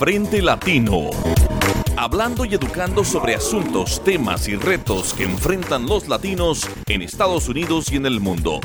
Frente 0.00 0.40
Latino. 0.40 1.10
Hablando 1.94 2.46
y 2.46 2.54
educando 2.54 3.04
sobre 3.04 3.34
asuntos, 3.34 4.02
temas 4.02 4.48
y 4.48 4.56
retos 4.56 5.12
que 5.12 5.24
enfrentan 5.24 5.84
los 5.84 6.08
latinos 6.08 6.66
en 6.86 7.02
Estados 7.02 7.50
Unidos 7.50 7.92
y 7.92 7.96
en 7.96 8.06
el 8.06 8.18
mundo 8.18 8.60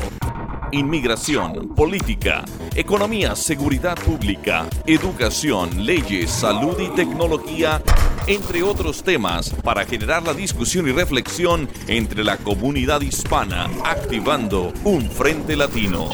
inmigración, 0.72 1.70
política, 1.70 2.44
economía, 2.76 3.36
seguridad 3.36 3.98
pública, 3.98 4.68
educación, 4.86 5.86
leyes, 5.86 6.30
salud 6.30 6.78
y 6.80 6.90
tecnología, 6.96 7.82
entre 8.28 8.62
otros 8.64 9.04
temas, 9.04 9.52
para 9.64 9.86
generar 9.86 10.24
la 10.24 10.34
discusión 10.34 10.88
y 10.88 10.92
reflexión 10.92 11.70
entre 11.88 12.24
la 12.24 12.38
comunidad 12.38 13.02
hispana, 13.02 13.70
activando 13.86 14.74
un 14.84 15.10
Frente 15.10 15.56
Latino. 15.56 16.10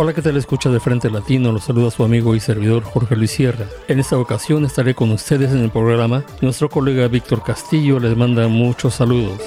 Hola, 0.00 0.14
¿qué 0.14 0.22
tal? 0.22 0.36
Escucha 0.36 0.70
de 0.70 0.78
Frente 0.78 1.10
Latino. 1.10 1.50
Los 1.50 1.64
saluda 1.64 1.90
su 1.90 2.04
amigo 2.04 2.36
y 2.36 2.40
servidor 2.40 2.84
Jorge 2.84 3.16
Luis 3.16 3.32
Sierra. 3.32 3.66
En 3.88 3.98
esta 3.98 4.16
ocasión 4.16 4.64
estaré 4.64 4.94
con 4.94 5.10
ustedes 5.10 5.50
en 5.50 5.58
el 5.58 5.70
programa. 5.70 6.22
Nuestro 6.40 6.68
colega 6.68 7.08
Víctor 7.08 7.42
Castillo 7.42 7.98
les 7.98 8.16
manda 8.16 8.46
muchos 8.46 8.94
saludos. 8.94 9.40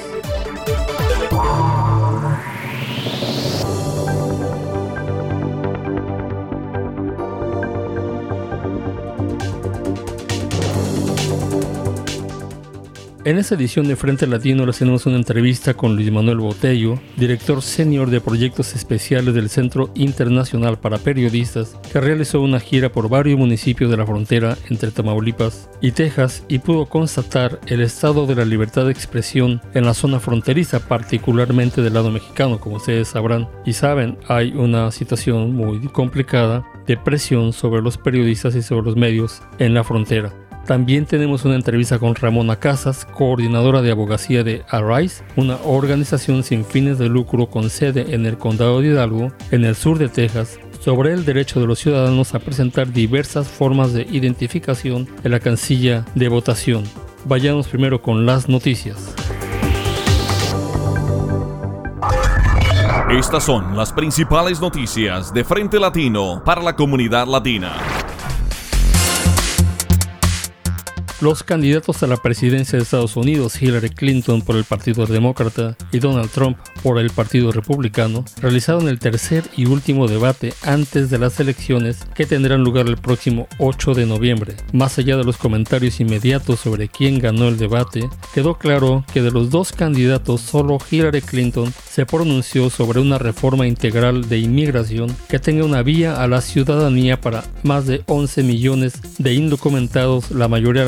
En 13.24 13.38
esta 13.38 13.54
edición 13.54 13.88
de 13.88 13.96
Frente 13.96 14.26
Latino 14.26 14.66
le 14.66 14.72
hacemos 14.72 15.06
una 15.06 15.18
entrevista 15.18 15.76
con 15.76 15.96
Luis 15.96 16.12
Manuel 16.12 16.40
Botello, 16.40 17.00
director 17.18 17.62
senior 17.62 18.10
de 18.10 18.20
proyectos 18.20 18.76
especiales 18.76 19.36
del 19.36 19.48
Centro 19.48 19.92
Internacional 19.94 20.80
para 20.80 20.98
Periodistas, 20.98 21.78
que 21.94 22.02
realizó 22.02 22.42
una 22.42 22.60
gira 22.60 22.92
por 22.92 23.10
varios 23.10 23.38
municipios 23.38 23.92
de 23.92 23.98
la 23.98 24.08
frontera 24.08 24.58
entre 24.72 24.90
Tamaulipas 24.90 25.70
y 25.82 25.92
Texas 25.92 26.44
y 26.48 26.58
pudo 26.58 26.88
constatar 26.88 27.60
el 27.68 27.82
estado 27.82 28.26
de 28.26 28.34
la 28.34 28.44
libertad 28.44 28.86
de 28.86 28.92
expresión 28.92 29.62
en 29.76 29.86
la 29.86 29.94
zona 29.94 30.20
fronteriza, 30.20 30.88
particularmente 30.88 31.84
del 31.84 31.94
lado 31.94 32.10
mexicano, 32.10 32.60
como 32.60 32.78
ustedes 32.78 33.10
sabrán 33.10 33.48
y 33.68 33.74
saben, 33.74 34.18
hay 34.30 34.52
una 34.54 34.90
situación 34.90 35.56
muy 35.56 35.80
complicada 35.90 36.66
de 36.88 36.98
presión 36.98 37.54
sobre 37.54 37.84
los 37.84 38.00
periodistas 38.00 38.56
y 38.56 38.64
sobre 38.64 38.88
los 38.88 38.96
medios 38.96 39.44
en 39.60 39.76
la 39.76 39.84
frontera. 39.84 40.41
También 40.66 41.06
tenemos 41.06 41.44
una 41.44 41.56
entrevista 41.56 42.00
con 42.00 42.16
Ramona 42.16 42.56
Casas, 42.58 43.06
coordinadora 43.06 43.82
de 43.82 43.92
abogacía 43.92 44.44
de 44.44 44.64
Arise, 44.70 45.24
una 45.36 45.58
organización 45.66 46.44
sin 46.44 46.64
fines 46.64 46.98
de 46.98 47.10
lucro 47.10 47.48
con 47.48 47.70
sede 47.70 48.14
en 48.14 48.26
el 48.26 48.38
condado 48.38 48.80
de 48.80 48.90
Hidalgo, 48.90 49.32
en 49.50 49.66
el 49.66 49.76
sur 49.76 49.98
de 49.98 50.08
Texas, 50.08 50.60
sobre 50.80 51.14
el 51.14 51.26
derecho 51.26 51.60
de 51.60 51.68
los 51.68 51.80
ciudadanos 51.80 52.34
a 52.36 52.40
presentar 52.40 52.92
diversas 52.92 53.48
formas 53.48 53.94
de 53.94 54.04
identificación 54.04 55.08
en 55.24 55.32
la 55.32 55.40
cancilla 55.40 56.06
de 56.16 56.28
votación. 56.28 56.84
Vayamos 57.26 57.68
primero 57.68 58.02
con 58.02 58.26
las 58.26 58.48
noticias. 58.48 59.14
Estas 63.12 63.44
son 63.44 63.76
las 63.76 63.92
principales 63.92 64.62
noticias 64.62 65.34
de 65.34 65.44
Frente 65.44 65.80
Latino 65.80 66.42
para 66.46 66.62
la 66.62 66.76
comunidad 66.76 67.28
latina. 67.28 67.74
Los 71.22 71.44
candidatos 71.44 72.02
a 72.02 72.08
la 72.08 72.18
presidencia 72.18 72.78
de 72.78 72.84
Estados 72.84 73.16
Unidos, 73.16 73.62
Hillary 73.62 73.92
Clinton 73.92 74.42
por 74.42 74.56
el 74.56 74.64
Partido 74.64 75.06
Demócrata 75.06 75.78
y 75.92 76.00
Donald 76.00 76.32
Trump 76.32 76.58
por 76.82 76.98
el 76.98 77.12
Partido 77.12 77.52
Republicano, 77.52 78.26
realizaron 78.42 78.90
el 78.90 78.98
tercer 78.98 79.44
y 79.56 79.68
último 79.68 80.08
debate 80.08 80.56
antes 80.64 81.12
de 81.12 81.20
las 81.20 81.40
elecciones 81.40 82.00
que 82.16 82.26
tendrán 82.26 82.64
lugar 82.64 82.88
el 82.88 82.98
próximo 82.98 83.48
8 83.60 83.94
de 83.94 84.08
noviembre. 84.08 84.56
Más 84.74 84.98
allá 84.98 85.16
de 85.16 85.24
los 85.24 85.38
comentarios 85.38 86.00
inmediatos 86.00 86.60
sobre 86.60 86.88
quién 86.88 87.20
ganó 87.20 87.50
el 87.50 87.60
debate, 87.60 88.10
quedó 88.34 88.58
claro 88.58 89.06
que 89.14 89.22
de 89.22 89.30
los 89.30 89.52
dos 89.52 89.74
candidatos 89.74 90.42
solo 90.42 90.80
Hillary 90.90 91.22
Clinton 91.22 91.72
se 91.88 92.08
pronunció 92.08 92.72
sobre 92.72 93.00
una 93.00 93.20
reforma 93.20 93.68
integral 93.68 94.28
de 94.28 94.40
inmigración 94.40 95.16
que 95.30 95.38
tenga 95.38 95.66
una 95.66 95.84
vía 95.84 96.20
a 96.20 96.28
la 96.28 96.42
ciudadanía 96.42 97.22
para 97.22 97.44
más 97.62 97.86
de 97.86 98.02
11 98.08 98.42
millones 98.42 98.94
de 99.20 99.36
indocumentados, 99.36 100.32
la 100.32 100.48
mayoría 100.48 100.84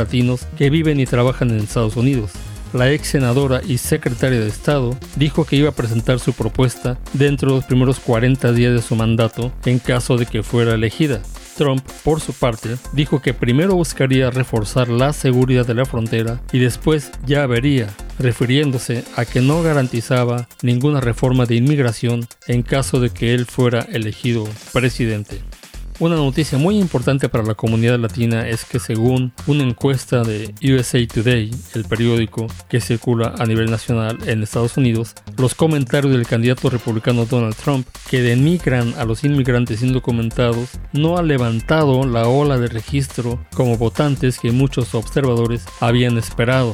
que 0.57 0.69
viven 0.69 0.99
y 0.99 1.05
trabajan 1.05 1.49
en 1.49 1.59
Estados 1.59 1.95
Unidos. 1.95 2.31
La 2.73 2.91
ex 2.91 3.09
senadora 3.09 3.61
y 3.63 3.77
secretaria 3.77 4.39
de 4.39 4.47
Estado 4.47 4.97
dijo 5.15 5.45
que 5.45 5.55
iba 5.55 5.69
a 5.69 5.75
presentar 5.75 6.19
su 6.19 6.33
propuesta 6.33 6.97
dentro 7.13 7.49
de 7.49 7.55
los 7.57 7.65
primeros 7.65 7.99
40 7.99 8.51
días 8.51 8.73
de 8.73 8.81
su 8.81 8.95
mandato 8.95 9.51
en 9.65 9.77
caso 9.77 10.17
de 10.17 10.25
que 10.25 10.41
fuera 10.41 10.73
elegida. 10.73 11.21
Trump, 11.55 11.83
por 12.03 12.19
su 12.19 12.33
parte, 12.33 12.77
dijo 12.93 13.21
que 13.21 13.35
primero 13.35 13.75
buscaría 13.75 14.31
reforzar 14.31 14.89
la 14.89 15.13
seguridad 15.13 15.67
de 15.67 15.75
la 15.75 15.85
frontera 15.85 16.41
y 16.51 16.57
después 16.57 17.11
ya 17.27 17.45
vería, 17.45 17.89
refiriéndose 18.17 19.03
a 19.15 19.25
que 19.25 19.41
no 19.41 19.61
garantizaba 19.61 20.47
ninguna 20.63 20.99
reforma 20.99 21.45
de 21.45 21.55
inmigración 21.55 22.27
en 22.47 22.63
caso 22.63 22.99
de 22.99 23.11
que 23.11 23.35
él 23.35 23.45
fuera 23.45 23.81
elegido 23.91 24.47
presidente. 24.71 25.41
Una 25.99 26.15
noticia 26.15 26.57
muy 26.57 26.79
importante 26.79 27.29
para 27.29 27.43
la 27.43 27.53
comunidad 27.53 27.99
latina 27.99 28.47
es 28.47 28.65
que 28.65 28.79
según 28.79 29.31
una 29.45 29.63
encuesta 29.63 30.23
de 30.23 30.53
USA 30.63 31.05
Today, 31.07 31.51
el 31.75 31.85
periódico 31.85 32.47
que 32.67 32.81
circula 32.81 33.35
a 33.37 33.45
nivel 33.45 33.69
nacional 33.69 34.17
en 34.25 34.41
Estados 34.41 34.75
Unidos, 34.75 35.13
los 35.37 35.53
comentarios 35.53 36.11
del 36.13 36.25
candidato 36.25 36.69
republicano 36.69 37.25
Donald 37.25 37.55
Trump 37.55 37.87
que 38.09 38.21
denigran 38.21 38.95
a 38.97 39.05
los 39.05 39.23
inmigrantes 39.23 39.83
indocumentados 39.83 40.71
no 40.93 41.17
ha 41.17 41.23
levantado 41.23 42.05
la 42.05 42.27
ola 42.27 42.57
de 42.57 42.67
registro 42.67 43.45
como 43.53 43.77
votantes 43.77 44.39
que 44.39 44.51
muchos 44.51 44.95
observadores 44.95 45.65
habían 45.79 46.17
esperado. 46.17 46.73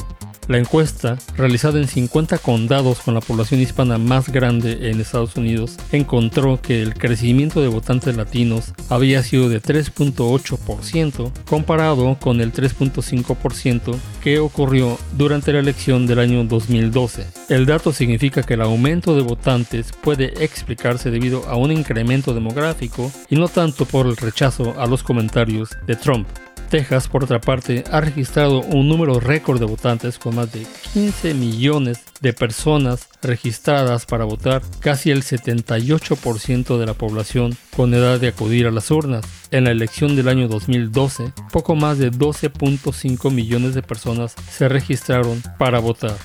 La 0.50 0.58
encuesta, 0.58 1.16
realizada 1.38 1.78
en 1.78 1.88
50 1.88 2.40
condados 2.40 3.02
con 3.02 3.14
la 3.14 3.22
población 3.22 3.60
hispana 3.60 4.00
más 4.00 4.30
grande 4.30 4.90
en 4.90 5.00
Estados 5.00 5.36
Unidos, 5.36 5.78
encontró 5.92 6.60
que 6.60 6.82
el 6.82 6.96
crecimiento 6.96 7.62
de 7.62 7.68
votantes 7.68 8.18
latinos 8.18 8.74
había 8.90 9.22
sido 9.22 9.48
de 9.48 9.62
3.8% 9.62 11.32
comparado 11.48 12.18
con 12.20 12.42
el 12.42 12.52
3.5% 12.52 13.96
que 14.24 14.40
ocurrió 14.40 14.98
durante 15.16 15.54
la 15.54 15.60
elección 15.60 16.08
del 16.08 16.18
año 16.18 16.44
2012. 16.44 17.28
El 17.50 17.68
dato 17.68 17.94
significa 17.94 18.42
que 18.42 18.56
el 18.56 18.62
aumento 18.62 19.16
de 19.16 19.22
votantes 19.22 19.92
puede 20.02 20.44
explicarse 20.44 21.12
debido 21.12 21.48
a 21.48 21.58
un 21.58 21.72
incremento 21.72 22.34
demográfico 22.34 23.12
y 23.30 23.36
no 23.36 23.50
tanto 23.50 23.86
por 23.86 24.08
el 24.08 24.18
rechazo 24.18 24.74
a 24.80 24.88
los 24.88 25.04
comentarios 25.04 25.70
de 25.86 25.96
Trump. 25.96 26.28
Texas, 26.70 27.08
por 27.08 27.24
otra 27.24 27.42
parte, 27.42 27.84
ha 27.92 28.00
registrado 28.00 28.62
un 28.62 28.88
número 28.88 29.20
récord 29.20 29.60
de 29.60 29.66
votantes 29.66 30.20
con 30.20 30.36
más 30.36 30.52
de 30.52 30.66
15 30.94 31.34
millones 31.34 32.04
de 32.22 32.34
personas 32.34 33.08
registradas 33.22 34.06
para 34.06 34.26
votar, 34.26 34.62
casi 34.80 35.10
el 35.10 35.24
78% 35.24 36.78
de 36.78 36.86
la 36.86 36.94
población 36.94 37.58
con 37.76 37.94
edad 37.94 38.20
de 38.20 38.28
acudir 38.28 38.68
a 38.68 38.72
las 38.72 38.92
urnas. 38.92 39.26
En 39.52 39.64
la 39.64 39.72
elección 39.72 40.16
del 40.16 40.28
año 40.28 40.48
2012, 40.48 41.34
poco 41.52 41.76
más 41.76 41.98
de 41.98 42.12
12.5 42.12 43.32
millones 43.32 43.74
de 43.74 43.82
personas 43.82 44.36
se 44.52 44.70
registraron 44.70 45.42
para 45.58 45.80
votar. 45.80 46.18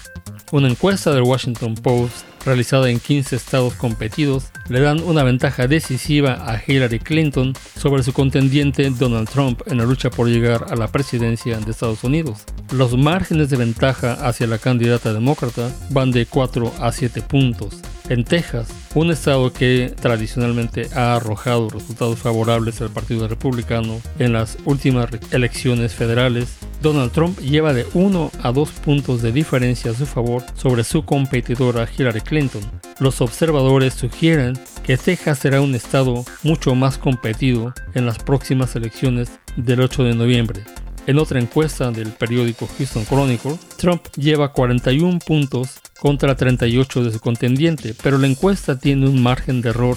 Una 0.54 0.68
encuesta 0.68 1.12
del 1.12 1.24
Washington 1.24 1.74
Post 1.74 2.24
realizada 2.46 2.88
en 2.88 3.00
15 3.00 3.34
estados 3.34 3.74
competidos, 3.74 4.50
le 4.68 4.80
dan 4.80 5.02
una 5.02 5.24
ventaja 5.24 5.66
decisiva 5.66 6.44
a 6.48 6.62
Hillary 6.64 7.00
Clinton 7.00 7.54
sobre 7.76 8.04
su 8.04 8.12
contendiente 8.12 8.88
Donald 8.90 9.28
Trump 9.28 9.62
en 9.66 9.78
la 9.78 9.84
lucha 9.84 10.10
por 10.10 10.28
llegar 10.28 10.66
a 10.70 10.76
la 10.76 10.88
presidencia 10.88 11.58
de 11.58 11.70
Estados 11.70 12.04
Unidos. 12.04 12.44
Los 12.72 12.96
márgenes 12.96 13.50
de 13.50 13.56
ventaja 13.56 14.12
hacia 14.12 14.46
la 14.46 14.58
candidata 14.58 15.12
demócrata 15.12 15.70
van 15.90 16.12
de 16.12 16.26
4 16.26 16.72
a 16.78 16.92
7 16.92 17.20
puntos. 17.22 17.80
En 18.08 18.24
Texas, 18.24 18.68
un 18.94 19.10
estado 19.10 19.52
que 19.52 19.94
tradicionalmente 20.00 20.88
ha 20.94 21.16
arrojado 21.16 21.70
resultados 21.70 22.18
favorables 22.18 22.80
al 22.82 22.90
Partido 22.90 23.26
Republicano 23.26 24.00
en 24.18 24.34
las 24.34 24.58
últimas 24.66 25.08
elecciones 25.30 25.94
federales, 25.94 26.58
Donald 26.84 27.12
Trump 27.12 27.40
lleva 27.40 27.72
de 27.72 27.86
1 27.94 28.30
a 28.42 28.52
2 28.52 28.70
puntos 28.72 29.22
de 29.22 29.32
diferencia 29.32 29.90
a 29.90 29.94
su 29.94 30.04
favor 30.04 30.44
sobre 30.54 30.84
su 30.84 31.02
competidora 31.06 31.88
Hillary 31.88 32.20
Clinton. 32.20 32.60
Los 32.98 33.22
observadores 33.22 33.94
sugieren 33.94 34.52
que 34.84 34.98
Texas 34.98 35.38
será 35.38 35.62
un 35.62 35.74
estado 35.74 36.26
mucho 36.42 36.74
más 36.74 36.98
competido 36.98 37.72
en 37.94 38.04
las 38.04 38.18
próximas 38.18 38.76
elecciones 38.76 39.30
del 39.56 39.80
8 39.80 40.04
de 40.04 40.14
noviembre. 40.14 40.60
En 41.06 41.18
otra 41.18 41.40
encuesta 41.40 41.90
del 41.90 42.12
periódico 42.12 42.68
Houston 42.76 43.06
Chronicle, 43.06 43.56
Trump 43.78 44.02
lleva 44.16 44.52
41 44.52 45.20
puntos 45.20 45.80
contra 45.98 46.36
38 46.36 47.02
de 47.02 47.12
su 47.12 47.18
contendiente, 47.18 47.94
pero 48.02 48.18
la 48.18 48.26
encuesta 48.26 48.78
tiene 48.78 49.08
un 49.08 49.22
margen 49.22 49.62
de 49.62 49.70
error 49.70 49.96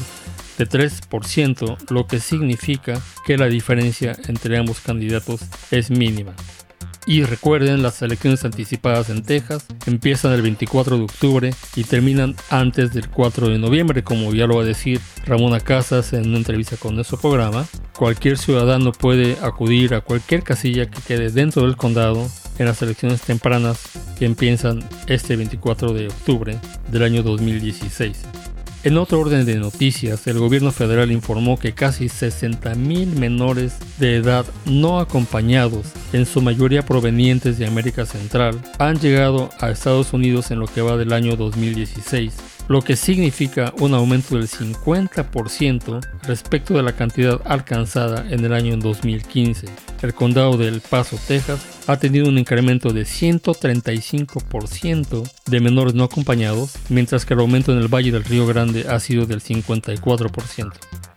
de 0.58 0.70
3%, 0.70 1.92
lo 1.92 2.08
que 2.08 2.22
significa 2.22 3.02
que 3.26 3.38
la 3.38 3.48
diferencia 3.48 4.16
entre 4.30 4.58
ambos 4.58 4.80
candidatos 4.80 5.42
es 5.70 5.92
mínima. 5.92 6.34
Y 7.08 7.24
recuerden, 7.24 7.82
las 7.82 8.02
elecciones 8.02 8.44
anticipadas 8.44 9.10
en 9.10 9.24
Texas 9.24 9.66
empiezan 9.86 10.34
el 10.34 10.42
24 10.42 10.98
de 10.98 11.04
octubre 11.04 11.54
y 11.78 11.86
terminan 11.86 12.36
antes 12.50 12.94
del 12.94 13.10
4 13.10 13.48
de 13.48 13.58
noviembre, 13.58 14.04
como 14.04 14.34
ya 14.34 14.46
lo 14.46 14.58
va 14.58 14.64
a 14.64 14.66
decir 14.66 15.00
Ramona 15.26 15.62
Casas 15.62 16.12
en 16.12 16.28
una 16.28 16.38
entrevista 16.38 16.76
con 16.76 16.96
nuestro 16.96 17.18
programa. 17.18 17.66
cualquier 17.96 18.38
ciudadano 18.38 18.92
puede 18.92 19.38
acudir 19.42 19.94
a 19.94 20.02
cualquier 20.02 20.44
casilla 20.44 20.92
que 20.92 21.02
quede 21.02 21.32
dentro 21.32 21.62
del 21.62 21.78
condado 21.78 22.28
en 22.60 22.66
las 22.66 22.82
elecciones 22.82 23.22
tempranas 23.22 23.90
que 24.20 24.26
empiezan 24.26 24.84
este 25.08 25.38
24 25.38 25.94
de 25.94 26.08
octubre 26.08 26.60
del 26.92 27.04
año 27.04 27.24
2016. 27.24 28.47
En 28.88 28.98
otro 28.98 29.20
orden 29.20 29.46
de 29.46 29.56
noticias, 29.58 30.28
el 30.28 30.40
gobierno 30.40 30.72
federal 30.72 31.12
informó 31.12 31.60
que 31.60 31.74
casi 31.74 32.06
60.000 32.06 33.18
menores 33.18 33.74
de 34.00 34.16
edad 34.16 34.46
no 34.66 35.02
acompañados, 35.02 35.88
en 36.14 36.26
su 36.26 36.42
mayoría 36.42 36.86
provenientes 36.86 37.58
de 37.58 37.68
América 37.68 38.06
Central, 38.06 38.62
han 38.80 38.98
llegado 38.98 39.50
a 39.60 39.72
Estados 39.72 40.14
Unidos 40.14 40.52
en 40.52 40.60
lo 40.60 40.68
que 40.68 40.80
va 40.80 40.96
del 40.96 41.12
año 41.12 41.36
2016 41.36 42.57
lo 42.68 42.82
que 42.82 42.96
significa 42.96 43.72
un 43.80 43.94
aumento 43.94 44.36
del 44.36 44.48
50% 44.48 46.06
respecto 46.24 46.74
de 46.74 46.82
la 46.84 46.94
cantidad 46.94 47.42
alcanzada 47.46 48.26
en 48.30 48.46
el 48.46 48.54
año 48.54 48.78
2015. 48.78 49.68
El 50.02 50.14
condado 50.14 50.58
de 50.58 50.68
El 50.68 50.82
Paso, 50.82 51.18
Texas, 51.28 51.66
ha 51.88 51.98
tenido 51.98 52.28
un 52.28 52.38
incremento 52.38 52.94
de 52.94 53.04
135% 53.04 55.32
de 55.46 55.60
menores 55.60 55.94
no 55.94 56.04
acompañados, 56.04 56.76
mientras 56.90 57.26
que 57.26 57.34
el 57.34 57.40
aumento 57.40 57.72
en 57.72 57.80
el 57.80 57.88
Valle 57.88 58.12
del 58.12 58.26
Río 58.26 58.46
Grande 58.46 58.86
ha 58.90 59.00
sido 59.00 59.26
del 59.26 59.42
54%. 59.42 60.74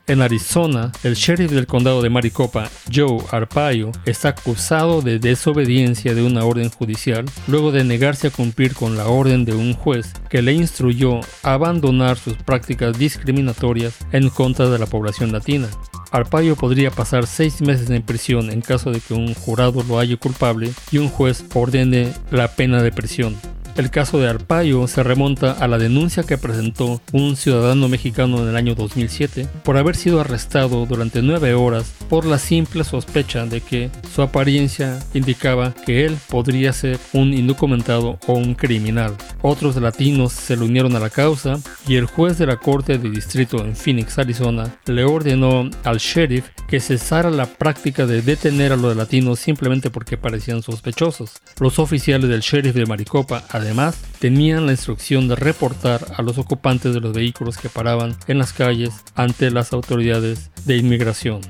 En 0.06 0.22
Arizona, 0.22 0.90
el 1.04 1.14
sheriff 1.14 1.52
del 1.52 1.66
condado 1.66 2.02
de 2.02 2.10
Maricopa, 2.10 2.68
Joe 2.92 3.18
Arpaio, 3.30 3.92
está 4.06 4.30
acusado 4.30 5.02
de 5.02 5.18
desobediencia 5.20 6.14
de 6.14 6.22
una 6.22 6.44
orden 6.44 6.68
judicial 6.70 7.24
luego 7.46 7.70
de 7.70 7.84
negarse 7.84 8.26
a 8.26 8.30
cumplir 8.30 8.74
con 8.74 8.96
la 8.96 9.06
orden 9.06 9.44
de 9.44 9.54
un 9.54 9.74
juez 9.74 10.12
que 10.28 10.42
le 10.42 10.52
instruyó 10.52 11.20
a 11.42 11.52
abandonar 11.52 12.18
sus 12.18 12.34
prácticas 12.34 12.98
discriminatorias 12.98 13.98
en 14.10 14.30
contra 14.30 14.68
de 14.68 14.78
la 14.78 14.86
población 14.86 15.30
latina. 15.30 15.68
Arpaio 16.10 16.56
podría 16.56 16.90
pasar 16.90 17.26
seis 17.26 17.60
meses 17.60 17.88
en 17.90 18.02
prisión 18.02 18.50
en 18.50 18.62
caso 18.62 18.90
de 18.90 19.00
que 19.00 19.14
un 19.14 19.34
jurado 19.34 19.84
lo 19.84 19.98
halle 19.98 20.16
culpable 20.16 20.72
y 20.90 20.98
un 20.98 21.08
juez 21.08 21.44
ordene 21.54 22.12
la 22.32 22.48
pena 22.48 22.82
de 22.82 22.90
prisión. 22.90 23.36
El 23.80 23.88
caso 23.88 24.18
de 24.20 24.28
Arpaio 24.28 24.86
se 24.88 25.02
remonta 25.02 25.52
a 25.52 25.66
la 25.66 25.78
denuncia 25.78 26.22
que 26.22 26.36
presentó 26.36 27.00
un 27.12 27.34
ciudadano 27.34 27.88
mexicano 27.88 28.42
en 28.42 28.50
el 28.50 28.56
año 28.56 28.74
2007 28.74 29.48
por 29.64 29.78
haber 29.78 29.96
sido 29.96 30.20
arrestado 30.20 30.84
durante 30.84 31.22
nueve 31.22 31.54
horas 31.54 31.90
por 32.10 32.26
la 32.26 32.38
simple 32.38 32.84
sospecha 32.84 33.46
de 33.46 33.62
que 33.62 33.90
su 34.14 34.20
apariencia 34.20 34.98
indicaba 35.14 35.74
que 35.86 36.04
él 36.04 36.18
podría 36.28 36.74
ser 36.74 36.98
un 37.14 37.32
indocumentado 37.32 38.18
o 38.26 38.34
un 38.34 38.54
criminal. 38.54 39.16
Otros 39.40 39.76
latinos 39.76 40.34
se 40.34 40.58
le 40.58 40.66
unieron 40.66 40.94
a 40.94 41.00
la 41.00 41.08
causa 41.08 41.58
y 41.88 41.96
el 41.96 42.04
juez 42.04 42.36
de 42.36 42.44
la 42.44 42.58
corte 42.58 42.98
de 42.98 43.08
distrito 43.08 43.64
en 43.64 43.74
Phoenix, 43.74 44.18
Arizona, 44.18 44.74
le 44.84 45.04
ordenó 45.04 45.70
al 45.84 45.96
sheriff 45.96 46.50
que 46.68 46.80
cesara 46.80 47.30
la 47.30 47.46
práctica 47.46 48.04
de 48.04 48.20
detener 48.20 48.72
a 48.72 48.76
los 48.76 48.94
latinos 48.94 49.40
simplemente 49.40 49.88
porque 49.88 50.18
parecían 50.18 50.60
sospechosos. 50.62 51.40
Los 51.58 51.78
oficiales 51.78 52.28
del 52.28 52.40
sheriff 52.40 52.74
de 52.74 52.84
Maricopa, 52.84 53.44
además, 53.48 53.69
tenían 54.18 54.66
la 54.66 54.72
instrucción 54.72 55.28
de 55.28 55.36
reportar 55.36 56.04
a 56.16 56.22
los 56.22 56.38
ocupantes 56.38 56.92
de 56.94 57.00
los 57.00 57.12
vehículos 57.12 57.58
que 57.58 57.68
paraban 57.68 58.16
en 58.26 58.38
las 58.38 58.52
calles 58.52 59.04
ante 59.14 59.48
las 59.50 59.72
autoridades 59.72 60.50
de 60.64 60.76
inmigración. 60.76 61.40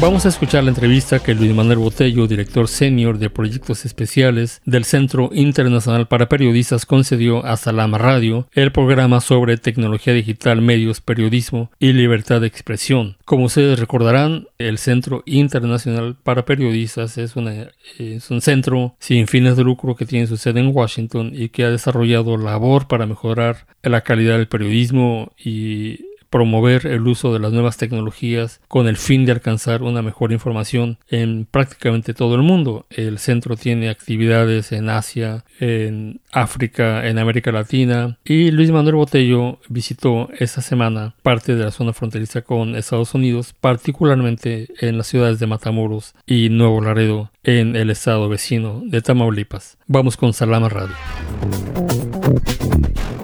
Vamos 0.00 0.26
a 0.26 0.28
escuchar 0.28 0.64
la 0.64 0.70
entrevista 0.70 1.20
que 1.20 1.34
Luis 1.34 1.54
Manuel 1.54 1.78
Botello, 1.78 2.26
director 2.26 2.66
senior 2.68 3.18
de 3.18 3.30
proyectos 3.30 3.86
especiales 3.86 4.60
del 4.66 4.84
Centro 4.84 5.30
Internacional 5.32 6.08
para 6.08 6.28
Periodistas, 6.28 6.84
concedió 6.84 7.46
a 7.46 7.56
Salama 7.56 7.96
Radio 7.96 8.48
el 8.52 8.72
programa 8.72 9.20
sobre 9.20 9.56
tecnología 9.56 10.12
digital, 10.12 10.60
medios, 10.60 11.00
periodismo 11.00 11.70
y 11.78 11.92
libertad 11.92 12.40
de 12.40 12.48
expresión. 12.48 13.16
Como 13.24 13.44
ustedes 13.44 13.78
recordarán, 13.78 14.48
el 14.58 14.78
Centro 14.78 15.22
Internacional 15.26 16.16
para 16.22 16.44
Periodistas 16.44 17.16
es, 17.16 17.36
un 17.36 18.40
centro 18.40 18.96
sin 18.98 19.28
fines 19.28 19.56
de 19.56 19.62
lucro 19.62 19.94
que 19.94 20.06
tiene 20.06 20.26
su 20.26 20.36
sede 20.36 20.60
en 20.60 20.72
Washington 20.74 21.30
y 21.32 21.50
que 21.50 21.64
ha 21.64 21.70
desarrollado 21.70 22.36
labor 22.36 22.88
para 22.88 23.06
mejorar 23.06 23.66
la 23.82 24.00
calidad 24.02 24.38
del 24.38 24.48
periodismo 24.48 25.32
y 25.42 26.00
promover 26.34 26.88
el 26.88 27.06
uso 27.06 27.32
de 27.32 27.38
las 27.38 27.52
nuevas 27.52 27.76
tecnologías 27.76 28.60
con 28.66 28.88
el 28.88 28.96
fin 28.96 29.24
de 29.24 29.30
alcanzar 29.30 29.84
una 29.84 30.02
mejor 30.02 30.32
información 30.32 30.98
en 31.08 31.46
prácticamente 31.48 32.12
todo 32.12 32.34
el 32.34 32.42
mundo. 32.42 32.86
El 32.90 33.20
centro 33.20 33.54
tiene 33.54 33.88
actividades 33.88 34.72
en 34.72 34.88
Asia, 34.88 35.44
en 35.60 36.20
África, 36.32 37.06
en 37.06 37.20
América 37.20 37.52
Latina 37.52 38.18
y 38.24 38.50
Luis 38.50 38.72
Manuel 38.72 38.96
Botello 38.96 39.60
visitó 39.68 40.28
esta 40.36 40.60
semana 40.60 41.14
parte 41.22 41.54
de 41.54 41.66
la 41.66 41.70
zona 41.70 41.92
fronteriza 41.92 42.42
con 42.42 42.74
Estados 42.74 43.14
Unidos, 43.14 43.54
particularmente 43.60 44.66
en 44.80 44.98
las 44.98 45.06
ciudades 45.06 45.38
de 45.38 45.46
Matamoros 45.46 46.16
y 46.26 46.48
Nuevo 46.48 46.80
Laredo 46.80 47.30
en 47.44 47.76
el 47.76 47.90
estado 47.90 48.28
vecino 48.28 48.82
de 48.84 49.02
Tamaulipas. 49.02 49.78
Vamos 49.86 50.16
con 50.16 50.32
Salama 50.32 50.68
Radio. 50.68 50.96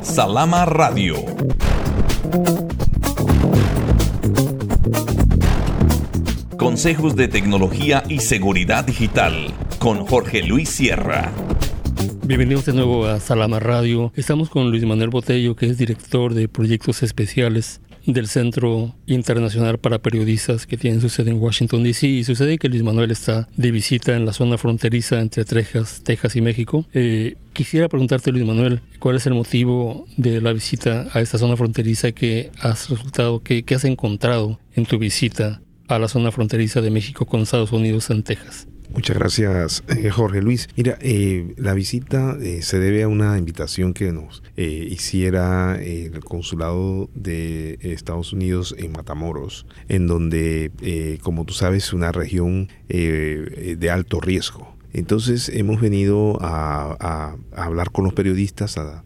Salama 0.01 0.65
Radio. 0.65 1.17
Consejos 6.61 7.17
de 7.17 7.27
tecnología 7.27 8.05
y 8.07 8.19
seguridad 8.19 8.85
digital 8.85 9.47
con 9.79 10.05
Jorge 10.05 10.43
Luis 10.43 10.69
Sierra. 10.69 11.33
Bienvenidos 12.27 12.67
de 12.67 12.75
nuevo 12.75 13.07
a 13.07 13.19
Salama 13.19 13.59
Radio. 13.61 14.12
Estamos 14.15 14.51
con 14.51 14.71
Luis 14.71 14.85
Manuel 14.85 15.09
Botello, 15.09 15.57
que 15.57 15.65
es 15.65 15.79
director 15.79 16.35
de 16.35 16.49
proyectos 16.49 17.03
especiales 17.03 17.81
del 18.05 18.29
Centro 18.29 18.95
Internacional 19.07 19.79
para 19.79 20.01
Periodistas 20.01 20.67
que 20.67 20.77
tiene 20.77 21.01
su 21.01 21.09
sede 21.09 21.31
en 21.31 21.41
Washington, 21.41 21.83
D.C. 21.83 22.07
Y 22.07 22.25
sucede 22.25 22.59
que 22.59 22.69
Luis 22.69 22.83
Manuel 22.83 23.11
está 23.11 23.49
de 23.57 23.71
visita 23.71 24.15
en 24.15 24.27
la 24.27 24.35
zona 24.35 24.59
fronteriza 24.59 25.19
entre 25.19 25.47
Texas, 25.47 26.03
Texas 26.05 26.37
y 26.37 26.43
México. 26.43 26.85
Eh, 26.93 27.37
quisiera 27.55 27.89
preguntarte, 27.89 28.33
Luis 28.33 28.45
Manuel, 28.45 28.83
¿cuál 28.99 29.17
es 29.17 29.25
el 29.25 29.33
motivo 29.33 30.05
de 30.19 30.43
la 30.43 30.53
visita 30.53 31.09
a 31.15 31.23
esta 31.23 31.39
zona 31.39 31.57
fronteriza 31.57 32.12
que 32.12 32.51
has 32.61 32.90
resultado, 32.90 33.43
que, 33.43 33.62
que 33.62 33.76
has 33.76 33.87
encontrado 33.87 34.61
en 34.75 34.85
tu 34.85 34.99
visita 34.99 35.62
a 35.97 35.99
la 35.99 36.09
zona 36.09 36.30
fronteriza 36.30 36.80
de 36.80 36.90
México 36.90 37.26
con 37.26 37.40
Estados 37.40 37.73
Unidos 37.73 38.11
en 38.11 38.23
Texas? 38.23 38.66
Muchas 38.92 39.16
gracias, 39.16 39.85
eh, 39.88 40.11
Jorge 40.11 40.42
Luis. 40.42 40.68
Mira, 40.76 40.99
eh, 41.00 41.54
la 41.56 41.75
visita 41.75 42.37
eh, 42.42 42.61
se 42.62 42.80
debe 42.80 43.04
a 43.04 43.09
una 43.09 43.38
invitación 43.38 43.94
que 43.94 44.11
nos 44.11 44.42
hiciera 44.56 45.80
el 45.80 46.20
consulado 46.23 47.09
de 47.14 47.78
Estados 47.80 48.35
Unidos 48.35 48.75
en 48.76 48.92
Matamoros, 48.92 49.64
en 49.88 50.06
donde, 50.06 50.70
como 51.23 51.47
tú 51.47 51.54
sabes, 51.54 51.85
es 51.85 51.92
una 51.94 52.12
región 52.12 52.68
de 52.88 53.90
alto 53.90 54.20
riesgo. 54.20 54.76
Entonces 54.92 55.49
hemos 55.49 55.80
venido 55.80 56.37
a, 56.42 57.37
hablar 57.56 57.90
con 57.90 58.04
los 58.04 58.12
periodistas, 58.12 58.76
a, 58.76 59.02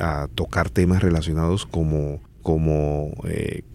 a 0.00 0.28
tocar 0.34 0.70
temas 0.70 1.02
relacionados 1.02 1.66
como 1.66 2.20
como 2.48 3.12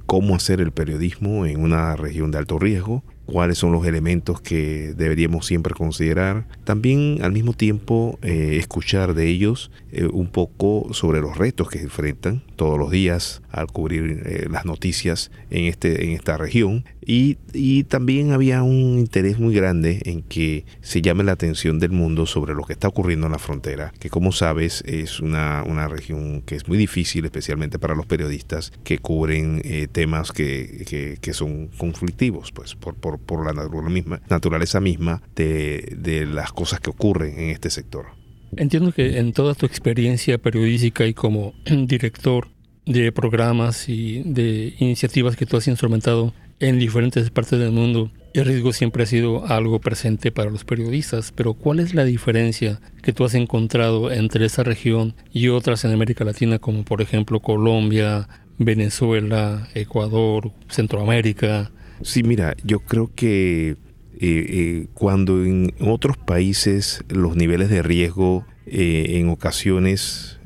cómo 0.08 0.36
hacer 0.36 0.62
el 0.62 0.72
periodismo 0.72 1.46
en 1.46 1.60
una 1.62 1.96
región 1.96 2.32
de 2.32 2.40
alto 2.40 2.58
riesgo, 2.58 3.04
cuáles 3.26 3.58
son 3.58 3.72
los 3.72 3.86
elementos 3.86 4.42
que 4.42 4.94
deberíamos 4.96 5.46
siempre 5.46 5.74
considerar. 5.74 6.48
También 6.64 7.20
al 7.22 7.32
mismo 7.32 7.54
tiempo 7.54 8.18
eh, 8.22 8.58
escuchar 8.60 9.14
de 9.14 9.28
ellos 9.28 9.72
eh, 9.92 10.06
un 10.06 10.28
poco 10.28 10.88
sobre 10.92 11.22
los 11.22 11.38
retos 11.38 11.70
que 11.70 11.80
enfrentan 11.82 12.44
todos 12.64 12.80
los 12.80 12.92
días 12.92 13.42
al 13.52 13.68
cubrir 13.68 14.24
eh, 14.26 14.48
las 14.50 14.64
noticias 14.64 15.32
en, 15.50 15.66
este, 15.66 16.06
en 16.06 16.12
esta 16.12 16.38
región. 16.38 16.86
Y, 17.06 17.38
y, 17.52 17.84
también 17.84 18.32
había 18.32 18.64
un 18.64 19.00
interés 19.00 19.38
muy 19.38 19.54
grande 19.54 20.02
en 20.06 20.22
que 20.22 20.64
se 20.80 21.02
llame 21.02 21.26
la 21.26 21.34
atención 21.34 21.78
del 21.78 21.92
mundo 21.92 22.26
sobre 22.26 22.54
lo 22.54 22.64
que 22.64 22.72
está 22.72 22.88
ocurriendo 22.88 23.26
en 23.26 23.34
la 23.34 23.40
frontera, 23.40 23.92
que 24.00 24.10
como 24.10 24.32
sabes 24.32 24.82
es 24.88 25.20
una, 25.20 25.62
una 25.68 25.90
región 25.90 26.42
que 26.44 26.56
es 26.56 26.66
muy 26.70 26.78
difícil, 26.78 27.26
especialmente 27.26 27.80
para 27.80 27.96
los 27.96 28.06
periodistas 28.06 28.72
que 28.86 28.98
cubren 29.00 29.62
temas 29.92 30.32
que, 30.32 30.86
que, 30.88 31.18
que, 31.20 31.34
son 31.34 31.68
conflictivos, 31.78 32.54
pues 32.54 32.76
por, 32.76 32.96
por, 32.96 33.20
por 33.20 33.46
la 33.46 33.90
misma, 33.90 34.22
naturaleza 34.30 34.80
misma 34.80 35.22
de, 35.36 35.98
de 35.98 36.26
las 36.26 36.54
cosas 36.54 36.80
que 36.80 36.92
ocurren 36.92 37.38
en 37.38 37.50
este 37.50 37.70
sector. 37.70 38.24
Entiendo 38.58 38.92
que 38.92 39.18
en 39.18 39.34
toda 39.34 39.56
tu 39.56 39.66
experiencia 39.66 40.38
periodística 40.38 41.06
y 41.06 41.14
como 41.14 41.54
director 41.66 42.53
de 42.86 43.12
programas 43.12 43.88
y 43.90 44.24
de 44.24 44.74
iniciativas 44.80 45.36
que 45.36 45.46
tú 45.46 45.58
has 45.58 45.68
instrumentado 45.68 46.34
en 46.60 46.80
diferentes 46.80 47.30
partes 47.30 47.60
del 47.60 47.72
mundo, 47.72 48.12
el 48.34 48.46
riesgo 48.46 48.74
siempre 48.74 49.04
ha 49.04 49.06
sido 49.06 49.46
algo 49.46 49.80
presente 49.80 50.32
para 50.32 50.50
los 50.50 50.64
periodistas, 50.64 51.32
pero 51.32 51.54
¿cuál 51.54 51.80
es 51.80 51.94
la 51.94 52.04
diferencia 52.04 52.80
que 53.02 53.14
tú 53.14 53.26
has 53.26 53.36
encontrado 53.36 54.12
entre 54.12 54.46
esa 54.46 54.64
región 54.64 55.14
y 55.32 55.50
otras 55.50 55.86
en 55.86 55.92
América 55.92 56.24
Latina, 56.24 56.60
como 56.60 56.84
por 56.84 57.02
ejemplo 57.02 57.40
Colombia, 57.42 58.28
Venezuela, 58.58 59.68
Ecuador, 59.74 60.52
Centroamérica. 60.70 61.72
Sí, 62.02 62.24
mira, 62.24 62.56
yo 62.64 62.80
creo 62.80 63.12
que 63.14 63.70
eh, 63.70 63.78
eh, 64.20 64.88
cuando 64.94 65.44
en 65.44 65.74
otros 65.80 66.18
países 66.18 67.04
los 67.10 67.36
niveles 67.36 67.70
de 67.70 67.82
riesgo 67.82 68.46
eh, 68.66 69.18
en 69.20 69.30
ocasiones 69.30 70.40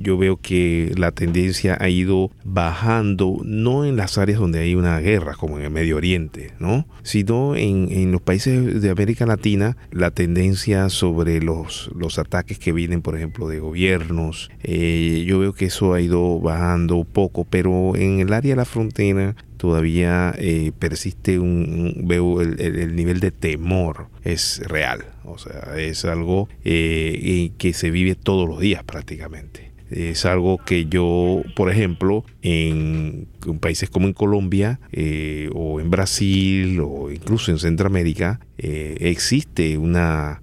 yo 0.00 0.18
veo 0.18 0.36
que 0.36 0.92
la 0.96 1.12
tendencia 1.12 1.76
ha 1.80 1.88
ido 1.88 2.30
bajando, 2.44 3.38
no 3.44 3.84
en 3.84 3.96
las 3.96 4.18
áreas 4.18 4.38
donde 4.38 4.60
hay 4.60 4.74
una 4.74 4.98
guerra, 5.00 5.34
como 5.34 5.58
en 5.58 5.64
el 5.64 5.70
Medio 5.70 5.96
Oriente, 5.96 6.52
¿no? 6.58 6.86
sino 7.02 7.56
en, 7.56 8.12
los 8.12 8.20
países 8.20 8.80
de 8.82 8.90
América 8.90 9.26
Latina, 9.26 9.76
la 9.90 10.10
tendencia 10.10 10.88
sobre 10.88 11.40
los, 11.40 11.90
los 11.96 12.18
ataques 12.18 12.58
que 12.58 12.72
vienen, 12.72 13.02
por 13.02 13.16
ejemplo, 13.16 13.48
de 13.48 13.60
gobiernos, 13.60 14.50
eh, 14.62 15.24
yo 15.26 15.38
veo 15.38 15.52
que 15.52 15.66
eso 15.66 15.94
ha 15.94 16.00
ido 16.00 16.40
bajando 16.40 17.04
poco, 17.04 17.44
pero 17.44 17.96
en 17.96 18.20
el 18.20 18.32
área 18.32 18.52
de 18.52 18.56
la 18.56 18.64
frontera 18.64 19.34
todavía 19.62 20.34
eh, 20.38 20.72
persiste 20.76 21.38
un, 21.38 22.02
veo 22.04 22.40
el, 22.40 22.96
nivel 22.96 23.20
de 23.20 23.30
temor 23.30 24.08
es 24.24 24.60
real 24.66 25.04
o 25.24 25.38
sea 25.38 25.78
es 25.78 26.04
algo 26.04 26.48
eh, 26.64 27.52
que 27.58 27.72
se 27.72 27.92
vive 27.92 28.16
todos 28.16 28.48
los 28.48 28.58
días 28.58 28.82
prácticamente 28.82 29.71
es 29.94 30.24
algo 30.24 30.58
que 30.58 30.86
yo, 30.86 31.42
por 31.54 31.70
ejemplo, 31.70 32.24
en, 32.42 33.28
países 33.60 33.90
como 33.90 34.06
en 34.06 34.12
Colombia 34.12 34.80
eh, 34.92 35.50
o 35.54 35.80
en 35.80 35.90
Brasil 35.90 36.80
o 36.80 37.10
incluso 37.10 37.50
en 37.50 37.58
Centroamérica, 37.58 38.40
eh, 38.58 38.96
existe 39.00 39.78
un 39.78 39.96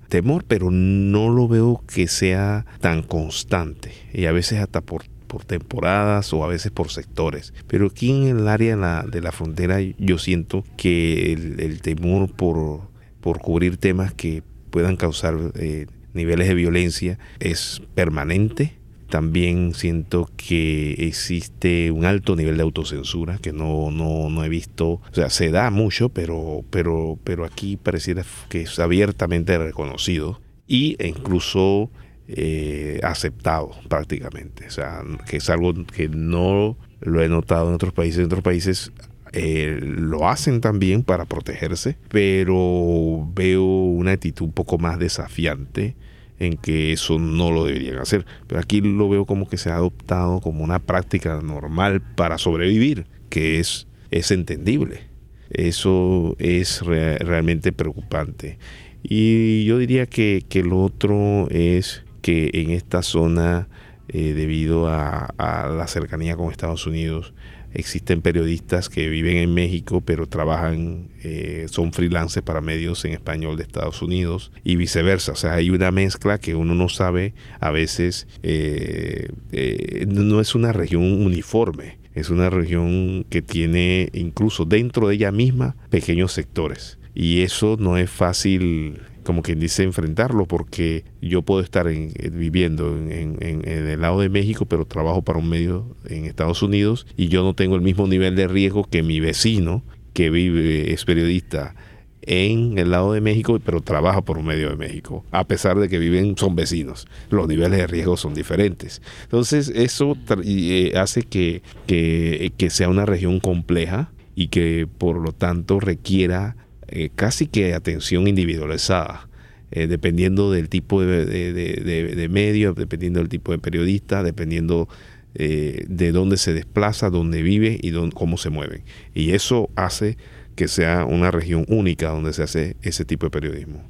temor, 0.09 0.43
pero 0.47 0.71
no 0.71 1.29
lo 1.29 1.47
veo 1.47 1.83
que 1.93 2.07
sea 2.07 2.65
tan 2.81 3.03
constante 3.03 3.91
y 4.13 4.25
a 4.25 4.31
veces 4.31 4.59
hasta 4.59 4.81
por 4.81 5.03
por 5.29 5.45
temporadas 5.45 6.33
o 6.33 6.43
a 6.43 6.47
veces 6.47 6.71
por 6.71 6.89
sectores. 6.89 7.53
Pero 7.67 7.85
aquí 7.85 8.11
en 8.11 8.39
el 8.39 8.47
área 8.47 8.75
de 9.05 9.21
la, 9.21 9.31
frontera 9.31 9.79
yo 9.79 10.17
siento 10.17 10.65
que 10.75 11.31
el, 11.31 11.81
temor 11.81 12.31
por, 12.35 12.81
por 13.21 13.39
cubrir 13.39 13.77
temas 13.77 14.11
que 14.11 14.43
puedan 14.71 14.97
causar 14.97 15.37
eh, 15.55 15.85
niveles 16.13 16.47
de 16.47 16.55
violencia 16.55 17.19
es 17.39 17.81
permanente 17.93 18.78
también 19.09 19.73
siento 19.73 20.29
que 20.37 20.93
existe 21.07 21.91
un 21.91 22.05
alto 22.05 22.35
nivel 22.35 22.57
de 22.57 22.63
autocensura 22.63 23.37
que 23.39 23.51
no, 23.51 23.91
no, 23.91 24.29
no 24.29 24.43
he 24.43 24.49
visto. 24.49 24.89
O 24.89 25.13
sea, 25.13 25.29
se 25.29 25.51
da 25.51 25.69
mucho, 25.71 26.09
pero, 26.09 26.63
pero, 26.69 27.17
pero 27.23 27.45
aquí 27.45 27.77
pareciera 27.77 28.23
que 28.49 28.61
es 28.61 28.79
abiertamente 28.79 29.57
reconocido 29.57 30.39
y 30.67 30.95
e 30.99 31.07
incluso 31.07 31.89
eh, 32.27 32.99
aceptado 33.03 33.71
prácticamente. 33.87 34.67
O 34.67 34.71
sea, 34.71 35.01
que 35.27 35.37
es 35.37 35.49
algo 35.49 35.73
que 35.85 36.07
no 36.09 36.77
lo 37.01 37.23
he 37.23 37.29
notado 37.29 37.69
en 37.69 37.73
otros 37.73 37.93
países. 37.93 38.19
En 38.19 38.25
otros 38.25 38.43
países 38.43 38.91
eh, 39.33 39.79
lo 39.81 40.27
hacen 40.27 40.61
también 40.61 41.03
para 41.03 41.25
protegerse, 41.25 41.97
pero 42.09 43.27
veo 43.33 43.63
una 43.63 44.11
actitud 44.11 44.45
un 44.45 44.53
poco 44.53 44.77
más 44.77 44.99
desafiante 44.99 45.95
en 46.39 46.57
que 46.57 46.93
eso 46.93 47.19
no 47.19 47.51
lo 47.51 47.65
deberían 47.65 47.97
hacer. 47.97 48.25
Pero 48.47 48.59
aquí 48.59 48.81
lo 48.81 49.09
veo 49.09 49.25
como 49.25 49.47
que 49.47 49.57
se 49.57 49.69
ha 49.69 49.75
adoptado 49.75 50.39
como 50.39 50.63
una 50.63 50.79
práctica 50.79 51.39
normal 51.41 52.01
para 52.01 52.37
sobrevivir, 52.37 53.05
que 53.29 53.59
es, 53.59 53.87
es 54.11 54.31
entendible. 54.31 55.01
Eso 55.49 56.35
es 56.39 56.81
realmente 56.81 57.71
preocupante. 57.71 58.57
Y 59.03 59.65
yo 59.65 59.77
diría 59.77 60.05
que, 60.05 60.43
que, 60.47 60.63
lo 60.63 60.81
otro 60.81 61.47
es 61.49 62.03
que 62.21 62.51
en 62.53 62.71
esta 62.71 63.01
zona, 63.01 63.67
eh, 64.09 64.33
debido 64.33 64.87
a, 64.87 65.33
a 65.37 65.69
la 65.69 65.87
cercanía 65.87 66.35
con 66.35 66.51
Estados 66.51 66.85
Unidos, 66.85 67.33
Existen 67.73 68.21
periodistas 68.21 68.89
que 68.89 69.09
viven 69.09 69.37
en 69.37 69.53
México 69.53 70.01
pero 70.01 70.27
trabajan, 70.27 71.09
eh, 71.23 71.67
son 71.69 71.93
freelancers 71.93 72.43
para 72.43 72.61
medios 72.61 73.05
en 73.05 73.13
español 73.13 73.57
de 73.57 73.63
Estados 73.63 74.01
Unidos 74.01 74.51
y 74.63 74.75
viceversa. 74.75 75.33
O 75.33 75.35
sea, 75.35 75.53
hay 75.53 75.69
una 75.69 75.91
mezcla 75.91 76.39
que 76.39 76.55
uno 76.55 76.75
no 76.75 76.89
sabe 76.89 77.33
a 77.59 77.71
veces, 77.71 78.27
eh, 78.43 79.29
eh, 79.51 80.05
no 80.07 80.41
es 80.41 80.55
una 80.55 80.71
región 80.73 81.03
uniforme, 81.03 81.99
es 82.15 82.29
una 82.29 82.49
región 82.49 83.25
que 83.29 83.41
tiene 83.41 84.09
incluso 84.13 84.65
dentro 84.65 85.07
de 85.07 85.15
ella 85.15 85.31
misma 85.31 85.75
pequeños 85.89 86.33
sectores. 86.33 86.97
Y 87.13 87.41
eso 87.41 87.77
no 87.79 87.97
es 87.97 88.09
fácil 88.09 89.01
como 89.29 89.43
quien 89.43 89.59
dice, 89.59 89.83
enfrentarlo, 89.83 90.47
porque 90.47 91.03
yo 91.21 91.43
puedo 91.43 91.61
estar 91.61 91.87
en, 91.87 92.11
eh, 92.15 92.31
viviendo 92.31 92.97
en, 92.97 93.37
el 93.39 94.01
lado 94.01 94.21
de 94.21 94.27
México, 94.27 94.65
pero 94.65 94.85
trabajo 94.85 95.21
para 95.21 95.37
un 95.37 95.47
medio 95.47 95.95
en 96.07 96.25
Estados 96.25 96.63
Unidos 96.63 97.05
y 97.15 97.27
yo 97.27 97.43
no 97.43 97.53
tengo 97.53 97.75
el 97.75 97.83
mismo 97.83 98.07
nivel 98.07 98.35
de 98.35 98.47
riesgo 98.47 98.85
que 98.85 99.03
mi 99.03 99.19
vecino, 99.19 99.83
que 100.13 100.31
vive, 100.31 100.91
es 100.91 101.05
periodista 101.05 101.75
en 102.23 102.79
el 102.79 102.89
lado 102.89 103.13
de 103.13 103.21
México, 103.21 103.59
pero 103.63 103.81
trabaja 103.81 104.23
por 104.23 104.39
un 104.39 104.47
medio 104.47 104.71
de 104.71 104.77
México, 104.77 105.23
a 105.29 105.43
pesar 105.43 105.77
de 105.77 105.89
que 105.89 105.99
viven, 105.99 106.35
son 106.35 106.55
vecinos. 106.55 107.07
Los 107.29 107.47
niveles 107.47 107.77
de 107.77 107.85
riesgo 107.85 108.17
son 108.17 108.33
diferentes. 108.33 108.99
Entonces, 109.25 109.71
eso 109.75 110.17
eh, 110.43 110.93
hace 110.95 111.21
que, 111.21 111.61
que 111.85 112.69
sea 112.71 112.89
una 112.89 113.05
región 113.05 113.39
compleja 113.39 114.09
y 114.33 114.47
que 114.47 114.87
por 114.97 115.17
lo 115.17 115.33
tanto 115.33 115.79
requiera 115.79 116.55
eh, 116.91 117.09
casi 117.15 117.47
que 117.47 117.73
atención 117.73 118.27
individualizada, 118.27 119.27
eh, 119.71 119.87
dependiendo 119.87 120.51
del 120.51 120.69
tipo 120.69 121.01
de, 121.01 122.27
medio, 122.29 122.73
dependiendo 122.73 123.19
del 123.19 123.29
tipo 123.29 123.51
de 123.51 123.59
periodista, 123.59 124.23
dependiendo 124.23 124.87
eh, 125.35 125.85
de 125.87 126.11
dónde 126.11 126.37
se 126.37 126.53
desplaza, 126.53 127.09
dónde 127.09 127.41
vive 127.43 127.79
y 127.81 127.91
cómo 128.11 128.37
se 128.37 128.49
mueve. 128.49 128.83
Y 129.13 129.31
eso 129.31 129.69
hace 129.75 130.17
que 130.55 130.67
sea 130.67 131.05
una 131.05 131.31
región 131.31 131.65
única 131.67 132.09
donde 132.09 132.33
se 132.33 132.43
hace 132.43 132.75
ese 132.81 133.05
tipo 133.05 133.27
de 133.27 133.29
periodismo. 133.29 133.83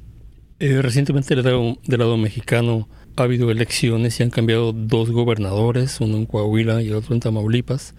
recientemente 0.58 1.34
del 1.34 1.44
lado, 1.44 1.78
del 1.86 1.98
lado 1.98 2.16
mexicano 2.16 2.88
ha 3.16 3.22
habido 3.22 3.50
elecciones 3.50 4.20
y 4.20 4.22
han 4.22 4.30
cambiado 4.30 4.72
dos 4.72 5.10
gobernadores, 5.10 6.00
uno 6.00 6.16
en 6.16 6.26
Coahuila 6.26 6.82
y 6.82 6.88
el 6.88 6.94
otro 6.94 7.14
en 7.14 7.20
Tamaulipas. 7.20 7.94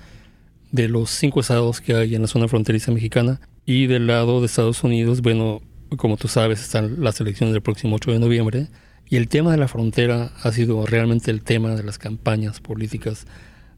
De 0.72 0.88
los 0.88 1.10
cinco 1.10 1.42
estados 1.42 1.82
que 1.82 1.96
hay 1.96 2.16
en 2.16 2.22
la 2.22 2.28
zona 2.30 2.48
fronteriza 2.48 2.94
mexicana, 2.94 3.42
y 3.66 3.88
del 3.88 4.08
lado 4.08 4.40
de 4.40 4.48
Estados 4.48 4.84
Unidos, 4.84 5.22
bueno, 5.22 5.62
como 5.98 6.18
tú 6.18 6.28
sabes, 6.28 6.62
están 6.62 7.04
las 7.04 7.20
elecciones 7.20 7.54
del 7.54 7.62
próximo 7.62 7.96
8 7.96 8.12
de 8.12 8.20
noviembre. 8.20 8.68
Y 9.10 9.18
el 9.18 9.28
tema 9.28 9.52
de 9.52 9.58
la 9.58 9.68
frontera 9.68 10.32
ha 10.42 10.52
sido 10.52 10.86
realmente 10.86 11.32
el 11.32 11.44
tema 11.44 11.76
de 11.76 11.84
las 11.84 11.98
campañas 11.98 12.62
políticas, 12.62 13.28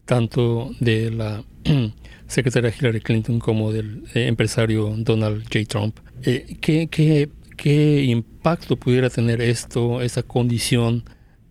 tanto 0.06 0.72
de 0.80 1.10
la 1.10 1.44
secretaria 2.28 2.74
Hillary 2.78 3.02
Clinton 3.02 3.40
como 3.40 3.72
del 3.72 4.04
eh, 4.14 4.28
empresario 4.28 4.94
Donald 4.98 5.44
J. 5.44 5.66
Trump. 5.68 5.98
Eh, 6.22 6.58
¿qué, 6.62 6.88
qué, 6.88 7.30
qué 7.58 8.04
impacto 8.04 8.78
pudiera 8.78 9.10
tener 9.10 9.42
esto, 9.42 10.02
esa 10.02 10.22
condición 10.22 11.04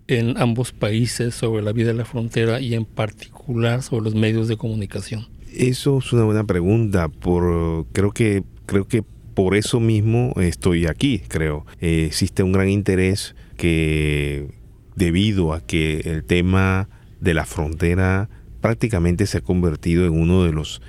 en 0.07 0.39
ambos 0.39 0.73
países 0.73 1.35
sobre 1.35 1.63
la 1.63 1.73
vida 1.73 1.89
de 1.89 1.95
la 1.95 2.05
frontera 2.05 2.61
y 2.61 2.75
en 2.75 2.85
particular 2.85 3.83
sobre 3.83 4.05
los 4.05 4.15
medios 4.15 4.47
de 4.47 4.57
comunicación? 4.57 5.32
Eso 5.55 5.99
es 5.99 6.13
una 6.13 6.25
buena 6.25 6.45
pregunta. 6.45 7.09
Por, 7.09 7.87
creo 7.93 8.13
que 8.13 8.45
creo 8.67 8.87
que 8.87 9.03
por 9.35 9.55
eso 9.55 9.81
mismo 9.81 10.33
estoy 10.37 10.87
aquí. 10.87 11.21
Creo 11.29 11.67
eh, 11.81 12.05
existe 12.07 12.43
un 12.43 12.53
gran 12.53 12.69
interés 12.69 13.35
que 13.57 14.49
debido 14.97 15.53
a 15.53 15.61
que 15.61 16.01
el 16.05 16.25
tema 16.25 16.89
de 17.21 17.35
la 17.35 17.45
frontera 17.47 18.29
prácticamente 18.61 19.27
se 19.27 19.39
ha 19.39 19.41
convertido 19.41 20.07
en 20.07 20.13
uno 20.13 20.45
de 20.45 20.53
los 20.53 20.81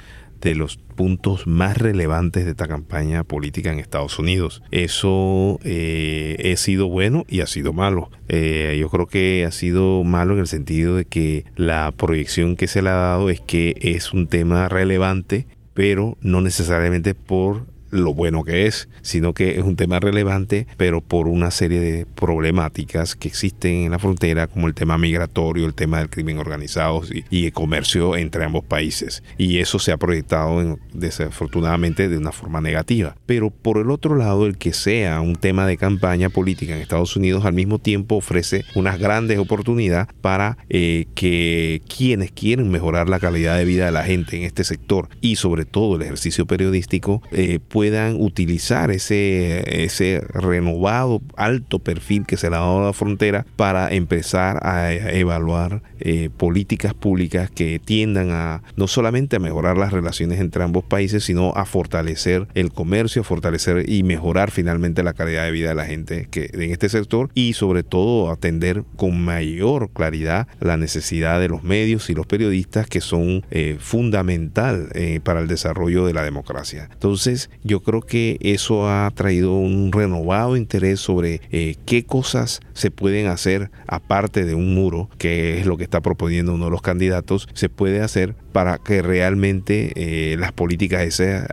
de 0.43 0.55
los 0.55 0.77
puntos 0.77 1.47
más 1.47 1.77
relevantes 1.77 2.45
de 2.45 2.51
esta 2.51 2.67
campaña 2.67 3.23
política 3.23 3.71
en 3.71 3.79
Estados 3.79 4.19
Unidos. 4.19 4.62
Eso 4.71 5.59
eh, 5.63 6.51
ha 6.53 6.57
sido 6.57 6.88
bueno 6.88 7.25
y 7.27 7.41
ha 7.41 7.47
sido 7.47 7.73
malo. 7.73 8.12
Eh, 8.27 8.77
yo 8.79 8.89
creo 8.89 9.07
que 9.07 9.45
ha 9.47 9.51
sido 9.51 10.03
malo 10.03 10.33
en 10.33 10.41
el 10.41 10.47
sentido 10.47 10.97
de 10.97 11.05
que 11.05 11.45
la 11.55 11.91
proyección 11.95 12.55
que 12.55 12.67
se 12.67 12.81
le 12.81 12.89
ha 12.89 12.93
dado 12.93 13.29
es 13.29 13.41
que 13.41 13.75
es 13.81 14.13
un 14.13 14.27
tema 14.27 14.69
relevante, 14.69 15.47
pero 15.73 16.17
no 16.21 16.41
necesariamente 16.41 17.15
por 17.15 17.65
lo 17.93 18.13
bueno 18.13 18.43
que 18.43 18.65
es, 18.65 18.89
sino 19.01 19.33
que 19.33 19.57
es 19.57 19.63
un 19.63 19.75
tema 19.75 20.00
relevante, 20.00 20.67
pero 20.77 21.01
por 21.01 21.27
una 21.27 21.51
serie 21.51 21.79
de 21.79 22.05
problemáticas 22.05 23.15
que 23.15 23.27
existen 23.27 23.73
en 23.85 23.91
la 23.91 24.00
frontera, 24.00 24.47
como 24.47 24.67
el 24.67 24.73
tema 24.73 24.97
migratorio, 24.97 25.65
el 25.65 25.73
tema 25.73 26.00
del 26.00 26.09
crimen 26.09 26.38
organizado 26.38 27.01
y, 27.29 27.43
el 27.45 27.53
comercio 27.53 28.15
entre 28.15 28.45
ambos 28.45 28.63
países. 28.63 29.21
Y 29.38 29.59
eso 29.59 29.77
se 29.77 29.91
ha 29.91 29.97
proyectado 29.97 30.79
desafortunadamente 30.93 32.07
de 32.07 32.17
una 32.17 32.31
forma 32.31 32.62
negativa. 32.62 33.15
Pero 33.25 33.50
por 33.50 33.77
el 33.77 33.91
otro 33.91 34.15
lado, 34.15 34.45
el 34.45 34.57
que 34.57 34.73
sea 34.73 35.21
un 35.21 35.35
tema 35.35 35.67
de 35.67 35.77
campaña 35.77 36.29
política 36.29 36.75
en 36.75 36.81
Estados 36.81 37.15
Unidos 37.15 37.45
al 37.45 37.53
mismo 37.53 37.79
tiempo 37.79 38.15
ofrece 38.15 38.63
unas 38.75 38.97
grandes 38.97 39.39
oportunidades 39.39 40.07
para 40.21 40.57
eh, 40.69 41.05
que 41.15 41.81
quienes 41.95 42.31
quieren 42.31 42.71
mejorar 42.71 43.09
la 43.09 43.19
calidad 43.19 43.57
de 43.57 43.65
vida 43.65 43.85
de 43.85 43.91
la 43.91 44.03
gente 44.03 44.38
en 44.38 44.43
este 44.43 44.63
sector 44.63 45.09
y 45.21 45.35
sobre 45.35 45.65
todo 45.65 45.97
el 45.97 46.01
ejercicio 46.03 46.45
periodístico 46.45 47.21
eh, 47.31 47.59
puedan 47.83 48.15
utilizar 48.21 48.91
ese, 48.91 49.83
ese 49.83 50.21
renovado 50.29 51.21
alto 51.35 51.79
perfil 51.79 52.25
que 52.25 52.37
se 52.37 52.49
le 52.49 52.55
ha 52.55 52.59
dado 52.59 52.81
a 52.81 52.85
la 52.85 52.93
frontera 52.93 53.45
para 53.57 53.93
empezar 53.93 54.65
a 54.65 54.93
evaluar 54.93 55.83
eh, 55.99 56.29
políticas 56.37 56.93
públicas 56.93 57.51
que 57.51 57.81
tiendan 57.83 58.31
a 58.31 58.63
no 58.77 58.87
solamente 58.87 59.35
a 59.35 59.39
mejorar 59.39 59.77
las 59.77 59.91
relaciones 59.91 60.39
entre 60.39 60.63
ambos 60.63 60.85
países, 60.85 61.25
sino 61.25 61.51
a 61.57 61.65
fortalecer 61.65 62.47
el 62.53 62.71
comercio, 62.71 63.21
fortalecer 63.25 63.89
y 63.89 64.03
mejorar 64.03 64.49
finalmente 64.49 65.03
la 65.03 65.11
calidad 65.11 65.43
de 65.43 65.51
vida 65.51 65.67
de 65.67 65.75
la 65.75 65.85
gente 65.85 66.29
que 66.31 66.51
en 66.53 66.71
este 66.71 66.87
sector 66.87 67.31
y 67.33 67.51
sobre 67.51 67.83
todo 67.83 68.31
atender 68.31 68.85
con 68.95 69.19
mayor 69.25 69.89
claridad 69.89 70.47
la 70.61 70.77
necesidad 70.77 71.41
de 71.41 71.49
los 71.49 71.63
medios 71.63 72.09
y 72.09 72.13
los 72.13 72.27
periodistas 72.27 72.87
que 72.87 73.01
son 73.01 73.45
eh, 73.51 73.75
fundamental 73.77 74.87
eh, 74.93 75.19
para 75.21 75.41
el 75.41 75.47
desarrollo 75.47 76.05
de 76.05 76.13
la 76.13 76.23
democracia. 76.23 76.87
Entonces 76.93 77.49
yo 77.63 77.72
creo 77.81 78.01
que 78.01 78.37
eso 78.41 78.89
ha 78.89 79.09
traído 79.11 79.53
un 79.53 79.91
renovado 79.91 80.57
interés 80.57 80.99
sobre 80.99 81.41
eh, 81.51 81.75
qué 81.85 82.05
cosas 82.05 82.61
se 82.73 82.91
pueden 82.91 83.27
hacer 83.27 83.71
aparte 83.87 84.45
de 84.45 84.55
un 84.55 84.73
muro, 84.73 85.09
que 85.17 85.59
es 85.59 85.65
lo 85.65 85.77
que 85.77 85.83
está 85.83 86.01
proponiendo 86.01 86.53
uno 86.53 86.65
de 86.65 86.71
los 86.71 86.81
candidatos, 86.81 87.47
se 87.53 87.69
puede 87.69 88.01
hacer 88.01 88.35
para 88.51 88.77
que 88.77 89.01
realmente 89.01 90.35
las 90.37 90.51
políticas 90.51 91.03
esas 91.03 91.47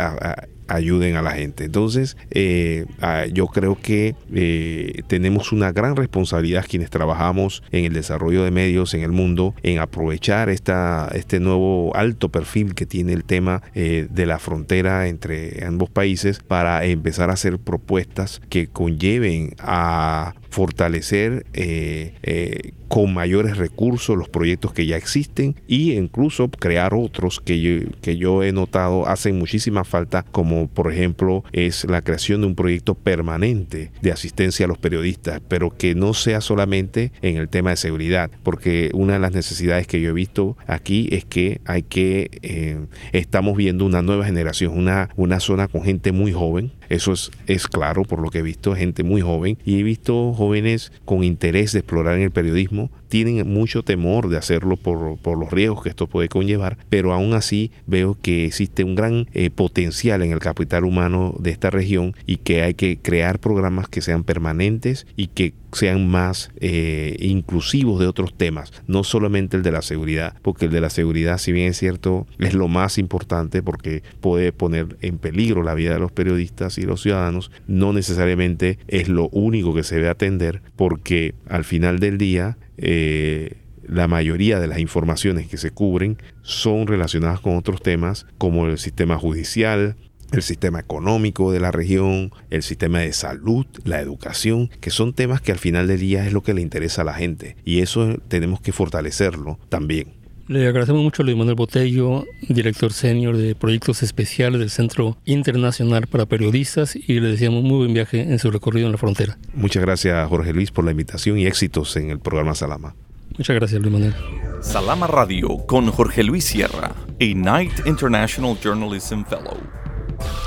ayuden 0.70 1.16
a 1.16 1.22
la 1.22 1.32
gente. 1.32 1.64
Entonces, 1.64 2.16
eh, 2.30 2.86
ah, 3.00 3.26
yo 3.26 3.46
creo 3.46 3.76
que 3.80 4.14
eh, 4.32 5.02
tenemos 5.08 5.52
una 5.52 5.72
gran 5.72 5.96
responsabilidad 5.96 6.64
quienes 6.68 6.90
trabajamos 6.90 7.62
en 7.72 7.84
el 7.84 7.92
desarrollo 7.92 8.44
de 8.44 8.50
medios 8.50 8.94
en 8.94 9.02
el 9.02 9.12
mundo, 9.12 9.54
en 9.62 9.78
aprovechar 9.78 10.48
esta, 10.48 11.10
este 11.14 11.40
nuevo 11.40 11.94
alto 11.96 12.28
perfil 12.28 12.74
que 12.74 12.86
tiene 12.86 13.12
el 13.12 13.24
tema 13.24 13.62
eh, 13.74 14.06
de 14.10 14.26
la 14.26 14.38
frontera 14.38 15.08
entre 15.08 15.64
ambos 15.64 15.90
países 15.90 16.38
para 16.38 16.84
empezar 16.84 17.30
a 17.30 17.34
hacer 17.34 17.58
propuestas 17.58 18.40
que 18.48 18.68
conlleven 18.68 19.54
a 19.58 20.34
fortalecer 20.50 21.46
eh, 21.52 22.14
eh, 22.22 22.72
con 22.88 23.14
mayores 23.14 23.56
recursos 23.56 24.16
los 24.16 24.28
proyectos 24.28 24.72
que 24.72 24.84
ya 24.84 24.96
existen 24.96 25.54
y 25.68 25.92
incluso 25.92 26.50
crear 26.50 26.92
otros 26.92 27.40
que 27.40 27.60
yo, 27.60 27.88
que 28.02 28.16
yo 28.16 28.42
he 28.42 28.50
notado 28.52 29.06
hacen 29.06 29.38
muchísima 29.38 29.84
falta, 29.84 30.24
como 30.24 30.66
por 30.66 30.92
ejemplo 30.92 31.44
es 31.52 31.84
la 31.84 32.02
creación 32.02 32.40
de 32.40 32.48
un 32.48 32.56
proyecto 32.56 32.96
permanente 32.96 33.92
de 34.02 34.10
asistencia 34.10 34.66
a 34.66 34.68
los 34.68 34.78
periodistas, 34.78 35.40
pero 35.46 35.70
que 35.70 35.94
no 35.94 36.14
sea 36.14 36.40
solamente 36.40 37.12
en 37.22 37.36
el 37.36 37.48
tema 37.48 37.70
de 37.70 37.76
seguridad, 37.76 38.30
porque 38.42 38.90
una 38.92 39.14
de 39.14 39.20
las 39.20 39.32
necesidades 39.32 39.86
que 39.86 40.00
yo 40.00 40.10
he 40.10 40.14
visto 40.14 40.56
aquí 40.66 41.08
es 41.12 41.24
que 41.24 41.60
hay 41.66 41.82
que, 41.82 42.30
eh, 42.42 42.78
estamos 43.12 43.56
viendo 43.56 43.86
una 43.86 44.02
nueva 44.02 44.24
generación, 44.24 44.76
una, 44.76 45.10
una 45.14 45.38
zona 45.38 45.68
con 45.68 45.84
gente 45.84 46.10
muy 46.10 46.32
joven, 46.32 46.72
eso 46.90 47.12
es, 47.12 47.30
es 47.46 47.66
claro 47.68 48.02
por 48.04 48.20
lo 48.20 48.30
que 48.30 48.40
he 48.40 48.42
visto, 48.42 48.74
gente 48.74 49.02
muy 49.02 49.22
joven. 49.22 49.56
Y 49.64 49.78
he 49.80 49.82
visto 49.82 50.34
jóvenes 50.34 50.92
con 51.04 51.24
interés 51.24 51.72
de 51.72 51.78
explorar 51.78 52.16
en 52.16 52.22
el 52.22 52.30
periodismo, 52.30 52.90
tienen 53.08 53.48
mucho 53.48 53.82
temor 53.82 54.28
de 54.28 54.38
hacerlo 54.38 54.76
por, 54.76 55.18
por 55.18 55.38
los 55.38 55.50
riesgos 55.50 55.82
que 55.82 55.88
esto 55.90 56.06
puede 56.06 56.28
conllevar, 56.28 56.78
pero 56.88 57.12
aún 57.12 57.34
así 57.34 57.70
veo 57.86 58.16
que 58.20 58.46
existe 58.46 58.84
un 58.84 58.94
gran 58.94 59.28
eh, 59.34 59.50
potencial 59.50 60.22
en 60.22 60.32
el 60.32 60.38
capital 60.38 60.84
humano 60.84 61.34
de 61.38 61.50
esta 61.50 61.70
región 61.70 62.14
y 62.26 62.38
que 62.38 62.62
hay 62.62 62.74
que 62.74 62.98
crear 62.98 63.38
programas 63.38 63.88
que 63.88 64.00
sean 64.00 64.24
permanentes 64.24 65.06
y 65.16 65.28
que 65.28 65.54
sean 65.72 66.08
más 66.08 66.50
eh, 66.56 67.16
inclusivos 67.20 68.00
de 68.00 68.06
otros 68.06 68.34
temas, 68.34 68.72
no 68.86 69.04
solamente 69.04 69.56
el 69.56 69.62
de 69.62 69.72
la 69.72 69.82
seguridad, 69.82 70.34
porque 70.42 70.66
el 70.66 70.72
de 70.72 70.80
la 70.80 70.90
seguridad, 70.90 71.38
si 71.38 71.52
bien 71.52 71.68
es 71.68 71.78
cierto, 71.78 72.26
es 72.38 72.54
lo 72.54 72.68
más 72.68 72.98
importante 72.98 73.62
porque 73.62 74.02
puede 74.20 74.52
poner 74.52 74.96
en 75.00 75.18
peligro 75.18 75.62
la 75.62 75.74
vida 75.74 75.94
de 75.94 76.00
los 76.00 76.12
periodistas 76.12 76.78
y 76.78 76.82
los 76.82 77.02
ciudadanos, 77.02 77.50
no 77.66 77.92
necesariamente 77.92 78.78
es 78.88 79.08
lo 79.08 79.28
único 79.28 79.74
que 79.74 79.82
se 79.82 79.96
debe 79.96 80.08
atender, 80.08 80.62
porque 80.76 81.34
al 81.48 81.64
final 81.64 81.98
del 81.98 82.18
día, 82.18 82.58
eh, 82.76 83.56
la 83.86 84.06
mayoría 84.06 84.60
de 84.60 84.68
las 84.68 84.78
informaciones 84.78 85.48
que 85.48 85.56
se 85.56 85.72
cubren 85.72 86.18
son 86.42 86.86
relacionadas 86.86 87.40
con 87.40 87.56
otros 87.56 87.82
temas 87.82 88.26
como 88.38 88.66
el 88.66 88.78
sistema 88.78 89.18
judicial, 89.18 89.96
el 90.32 90.42
sistema 90.42 90.80
económico 90.80 91.52
de 91.52 91.60
la 91.60 91.70
región, 91.70 92.32
el 92.50 92.62
sistema 92.62 93.00
de 93.00 93.12
salud, 93.12 93.66
la 93.84 94.00
educación, 94.00 94.70
que 94.80 94.90
son 94.90 95.12
temas 95.12 95.40
que 95.40 95.52
al 95.52 95.58
final 95.58 95.86
del 95.86 96.00
día 96.00 96.26
es 96.26 96.32
lo 96.32 96.42
que 96.42 96.54
le 96.54 96.62
interesa 96.62 97.02
a 97.02 97.04
la 97.04 97.14
gente 97.14 97.56
y 97.64 97.80
eso 97.80 98.18
tenemos 98.28 98.60
que 98.60 98.72
fortalecerlo 98.72 99.58
también. 99.68 100.20
Le 100.50 100.66
agradecemos 100.66 101.04
mucho 101.04 101.22
a 101.22 101.24
Luis 101.24 101.36
Manuel 101.36 101.54
Botello, 101.54 102.24
director 102.48 102.92
senior 102.92 103.36
de 103.36 103.54
proyectos 103.54 104.02
especiales 104.02 104.58
del 104.58 104.70
Centro 104.70 105.16
Internacional 105.24 106.08
para 106.08 106.26
Periodistas 106.26 106.96
y 106.96 107.20
le 107.20 107.28
deseamos 107.28 107.62
muy 107.62 107.78
buen 107.78 107.94
viaje 107.94 108.22
en 108.22 108.36
su 108.40 108.50
recorrido 108.50 108.86
en 108.86 108.92
la 108.92 108.98
frontera. 108.98 109.38
Muchas 109.54 109.80
gracias 109.80 110.28
Jorge 110.28 110.52
Luis 110.52 110.72
por 110.72 110.84
la 110.84 110.90
invitación 110.90 111.38
y 111.38 111.46
éxitos 111.46 111.96
en 111.96 112.10
el 112.10 112.18
programa 112.18 112.56
Salama. 112.56 112.96
Muchas 113.38 113.54
gracias 113.54 113.80
Luis 113.80 113.92
Manuel. 113.92 114.14
Salama 114.60 115.06
Radio 115.06 115.56
con 115.68 115.86
Jorge 115.92 116.24
Luis 116.24 116.44
Sierra, 116.44 116.96
a 116.96 117.32
Knight 117.32 117.86
International 117.86 118.58
Journalism 118.60 119.22
Fellow. 119.22 119.56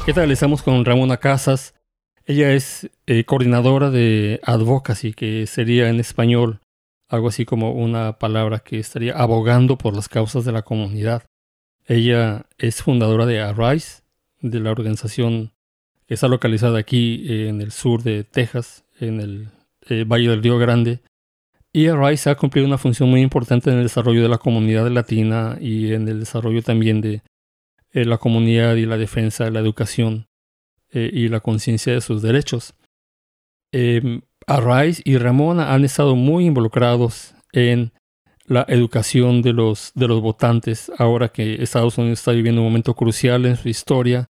¿Qué 0.05 0.11
tal? 0.11 0.31
Estamos 0.31 0.61
con 0.63 0.83
Ramona 0.83 1.15
Casas. 1.15 1.75
Ella 2.25 2.51
es 2.51 2.89
eh, 3.07 3.23
coordinadora 3.23 3.89
de 3.89 4.41
advocacy, 4.43 5.13
que 5.13 5.47
sería 5.47 5.89
en 5.89 6.01
español 6.01 6.59
algo 7.07 7.29
así 7.29 7.45
como 7.45 7.71
una 7.71 8.19
palabra 8.19 8.59
que 8.59 8.79
estaría 8.79 9.13
abogando 9.13 9.77
por 9.77 9.95
las 9.95 10.09
causas 10.09 10.43
de 10.43 10.51
la 10.51 10.63
comunidad. 10.63 11.23
Ella 11.85 12.47
es 12.57 12.81
fundadora 12.83 13.25
de 13.25 13.39
Arise, 13.39 14.01
de 14.41 14.59
la 14.59 14.71
organización 14.71 15.53
que 16.05 16.15
está 16.15 16.27
localizada 16.27 16.79
aquí 16.79 17.47
en 17.47 17.61
el 17.61 17.71
sur 17.71 18.03
de 18.03 18.25
Texas, 18.25 18.83
en 18.99 19.21
el 19.21 19.51
eh, 19.87 20.03
Valle 20.05 20.29
del 20.29 20.43
Río 20.43 20.57
Grande. 20.57 20.99
Y 21.71 21.87
Arise 21.87 22.29
ha 22.29 22.35
cumplido 22.35 22.67
una 22.67 22.77
función 22.77 23.09
muy 23.09 23.21
importante 23.21 23.69
en 23.69 23.77
el 23.77 23.83
desarrollo 23.83 24.21
de 24.21 24.29
la 24.29 24.37
comunidad 24.37 24.89
latina 24.89 25.57
y 25.61 25.93
en 25.93 26.09
el 26.09 26.19
desarrollo 26.19 26.61
también 26.61 26.99
de 26.99 27.21
eh, 27.93 28.05
la 28.05 28.17
comunidad 28.17 28.75
y 28.75 28.85
la 28.85 28.97
defensa 28.97 29.45
de 29.45 29.51
la 29.51 29.59
educación 29.59 30.27
eh, 30.95 31.09
y 31.11 31.27
la 31.27 31.39
conciencia 31.39 31.91
de 31.91 32.01
sus 32.01 32.21
derechos. 32.21 32.75
Eh, 33.71 34.21
Arraiz 34.45 35.01
y 35.05 35.17
Ramona 35.17 35.73
han 35.73 35.85
estado 35.85 36.15
muy 36.15 36.45
involucrados 36.45 37.33
en 37.51 37.93
la 38.45 38.63
educación 38.67 39.41
de 39.41 39.53
los, 39.53 39.91
de 39.95 40.07
los 40.07 40.21
votantes 40.21 40.91
ahora 40.99 41.29
que 41.29 41.63
Estados 41.63 41.97
Unidos 41.97 42.19
está 42.19 42.31
viviendo 42.31 42.61
un 42.61 42.67
momento 42.67 42.93
crucial 42.93 43.47
en 43.47 43.55
su 43.55 43.69
historia, 43.69 44.27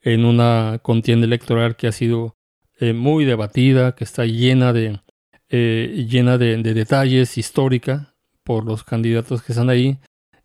en 0.00 0.24
una 0.24 0.78
contienda 0.82 1.26
electoral 1.26 1.76
que 1.76 1.86
ha 1.86 1.92
sido 1.92 2.36
eh, 2.78 2.94
muy 2.94 3.26
debatida, 3.26 3.94
que 3.94 4.04
está 4.04 4.24
llena 4.24 4.72
de, 4.72 5.00
llena 5.50 6.38
de 6.38 6.62
detalles 6.62 7.36
histórica 7.36 8.14
por 8.42 8.64
los 8.64 8.84
candidatos 8.84 9.42
que 9.42 9.52
están 9.52 9.68
ahí 9.68 9.98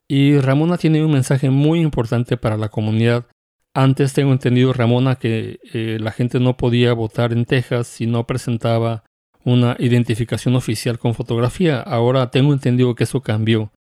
y 0.07 0.39
Ramona 0.39 0.77
tiene 0.77 1.03
un 1.03 1.11
mensaje 1.11 1.49
muy 1.49 1.81
importante 1.81 2.37
para 2.37 2.57
la 2.57 2.69
comunidad. 2.69 3.25
Antes 3.73 4.13
tengo 4.13 4.31
entendido, 4.31 4.71
Ramona, 4.71 5.15
que 5.15 5.59
eh, 5.73 5.97
la 5.99 6.11
gente 6.11 6.39
no 6.39 6.55
podía 6.55 6.93
votar 6.93 7.33
en 7.33 7.45
Texas 7.45 7.87
si 7.87 8.07
no 8.07 8.25
presentaba 8.25 9.03
una 9.43 9.75
identificación 9.79 10.55
oficial 10.55 10.97
con 10.97 11.13
fotografía. 11.13 11.81
Ahora 11.81 12.31
tengo 12.31 12.53
entendido 12.53 12.95
que 12.95 13.03
eso 13.03 13.21
cambió. 13.21 13.71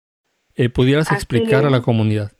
Eh, 0.57 0.69
¿Pudieras 0.69 1.13
explicar 1.13 1.65
a 1.65 1.71
la 1.71 1.81
comunidad? 1.81 2.33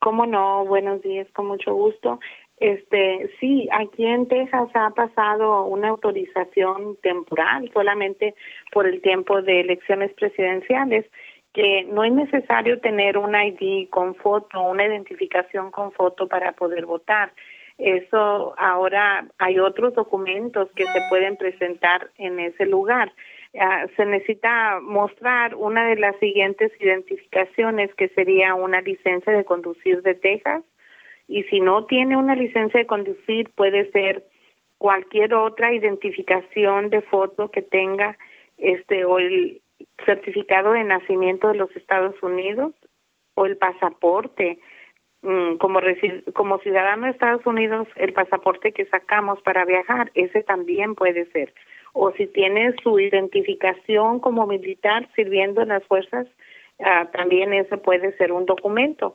Cómo 0.00 0.26
no, 0.26 0.64
buenos 0.64 1.02
días, 1.02 1.26
con 1.32 1.46
mucho 1.46 1.74
gusto. 1.74 2.20
Este, 2.56 3.30
sí, 3.40 3.68
aquí 3.72 4.04
en 4.04 4.28
Texas 4.28 4.68
ha 4.74 4.90
pasado 4.90 5.64
una 5.64 5.88
autorización 5.88 6.96
temporal 7.02 7.70
solamente 7.72 8.34
por 8.72 8.86
el 8.86 9.00
tiempo 9.00 9.42
de 9.42 9.60
elecciones 9.60 10.12
presidenciales 10.14 11.06
que 11.52 11.84
no 11.84 12.04
es 12.04 12.12
necesario 12.12 12.80
tener 12.80 13.18
un 13.18 13.34
ID 13.34 13.88
con 13.90 14.14
foto, 14.14 14.62
una 14.62 14.86
identificación 14.86 15.70
con 15.70 15.92
foto 15.92 16.28
para 16.28 16.52
poder 16.52 16.86
votar. 16.86 17.32
Eso 17.78 18.54
ahora 18.58 19.26
hay 19.38 19.58
otros 19.58 19.94
documentos 19.94 20.68
que 20.76 20.84
se 20.84 21.00
pueden 21.08 21.36
presentar 21.36 22.10
en 22.18 22.38
ese 22.38 22.66
lugar. 22.66 23.12
Ah, 23.58 23.86
se 23.96 24.04
necesita 24.04 24.78
mostrar 24.80 25.54
una 25.54 25.88
de 25.88 25.96
las 25.96 26.16
siguientes 26.18 26.70
identificaciones 26.78 27.92
que 27.94 28.08
sería 28.10 28.54
una 28.54 28.80
licencia 28.80 29.32
de 29.32 29.44
conducir 29.44 30.02
de 30.02 30.14
Texas 30.14 30.62
y 31.26 31.42
si 31.44 31.60
no 31.60 31.86
tiene 31.86 32.16
una 32.16 32.36
licencia 32.36 32.78
de 32.78 32.86
conducir 32.86 33.50
puede 33.56 33.90
ser 33.90 34.24
cualquier 34.78 35.34
otra 35.34 35.72
identificación 35.72 36.90
de 36.90 37.00
foto 37.02 37.50
que 37.50 37.62
tenga 37.62 38.16
este 38.58 39.04
o 39.04 39.18
el 39.18 39.62
certificado 40.04 40.72
de 40.72 40.84
nacimiento 40.84 41.48
de 41.48 41.56
los 41.56 41.74
Estados 41.76 42.20
Unidos 42.22 42.72
o 43.34 43.46
el 43.46 43.56
pasaporte. 43.56 44.58
Mm, 45.22 45.56
como, 45.56 45.80
como 46.32 46.58
ciudadano 46.60 47.04
de 47.04 47.12
Estados 47.12 47.44
Unidos, 47.44 47.86
el 47.96 48.12
pasaporte 48.12 48.72
que 48.72 48.86
sacamos 48.86 49.40
para 49.42 49.64
viajar, 49.66 50.10
ese 50.14 50.42
también 50.42 50.94
puede 50.94 51.26
ser. 51.32 51.52
O 51.92 52.12
si 52.12 52.26
tiene 52.26 52.74
su 52.82 52.98
identificación 52.98 54.20
como 54.20 54.46
militar 54.46 55.08
sirviendo 55.14 55.60
en 55.60 55.68
las 55.68 55.84
fuerzas, 55.84 56.26
ah, 56.78 57.08
también 57.12 57.52
ese 57.52 57.76
puede 57.76 58.16
ser 58.16 58.32
un 58.32 58.46
documento. 58.46 59.14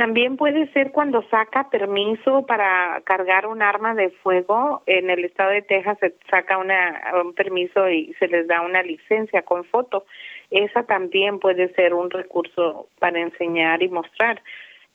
También 0.00 0.38
puede 0.38 0.66
ser 0.72 0.92
cuando 0.92 1.22
saca 1.28 1.68
permiso 1.68 2.46
para 2.46 3.02
cargar 3.04 3.46
un 3.46 3.60
arma 3.60 3.94
de 3.94 4.08
fuego. 4.08 4.82
En 4.86 5.10
el 5.10 5.26
estado 5.26 5.50
de 5.50 5.60
Texas 5.60 5.98
se 6.00 6.14
saca 6.30 6.56
una, 6.56 7.02
un 7.22 7.34
permiso 7.34 7.86
y 7.86 8.14
se 8.18 8.26
les 8.26 8.48
da 8.48 8.62
una 8.62 8.82
licencia 8.82 9.42
con 9.42 9.62
foto. 9.64 10.06
Esa 10.50 10.84
también 10.84 11.38
puede 11.38 11.70
ser 11.74 11.92
un 11.92 12.08
recurso 12.08 12.88
para 12.98 13.20
enseñar 13.20 13.82
y 13.82 13.90
mostrar. 13.90 14.40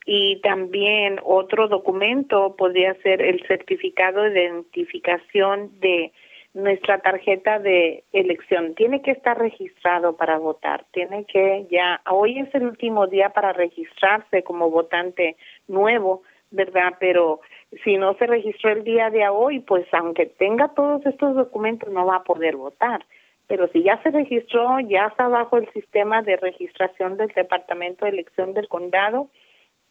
Y 0.06 0.40
también 0.40 1.20
otro 1.22 1.68
documento 1.68 2.56
podría 2.56 2.94
ser 2.94 3.22
el 3.22 3.46
certificado 3.46 4.22
de 4.24 4.42
identificación 4.42 5.70
de 5.78 6.10
nuestra 6.56 6.98
tarjeta 7.00 7.58
de 7.58 8.02
elección. 8.14 8.74
Tiene 8.74 9.02
que 9.02 9.10
estar 9.10 9.38
registrado 9.38 10.16
para 10.16 10.38
votar. 10.38 10.86
Tiene 10.90 11.26
que 11.26 11.66
ya, 11.70 12.00
hoy 12.10 12.38
es 12.38 12.52
el 12.54 12.64
último 12.64 13.06
día 13.06 13.28
para 13.28 13.52
registrarse 13.52 14.42
como 14.42 14.70
votante 14.70 15.36
nuevo, 15.68 16.22
¿verdad? 16.50 16.94
Pero 16.98 17.40
si 17.84 17.98
no 17.98 18.14
se 18.14 18.26
registró 18.26 18.70
el 18.70 18.84
día 18.84 19.10
de 19.10 19.28
hoy, 19.28 19.60
pues 19.60 19.86
aunque 19.92 20.24
tenga 20.24 20.68
todos 20.68 21.04
estos 21.04 21.34
documentos 21.34 21.90
no 21.92 22.06
va 22.06 22.16
a 22.16 22.24
poder 22.24 22.56
votar. 22.56 23.04
Pero 23.48 23.68
si 23.68 23.82
ya 23.82 24.02
se 24.02 24.10
registró, 24.10 24.80
ya 24.80 25.08
está 25.08 25.28
bajo 25.28 25.58
el 25.58 25.70
sistema 25.74 26.22
de 26.22 26.38
registración 26.38 27.18
del 27.18 27.28
Departamento 27.28 28.06
de 28.06 28.12
Elección 28.12 28.54
del 28.54 28.66
Condado, 28.68 29.28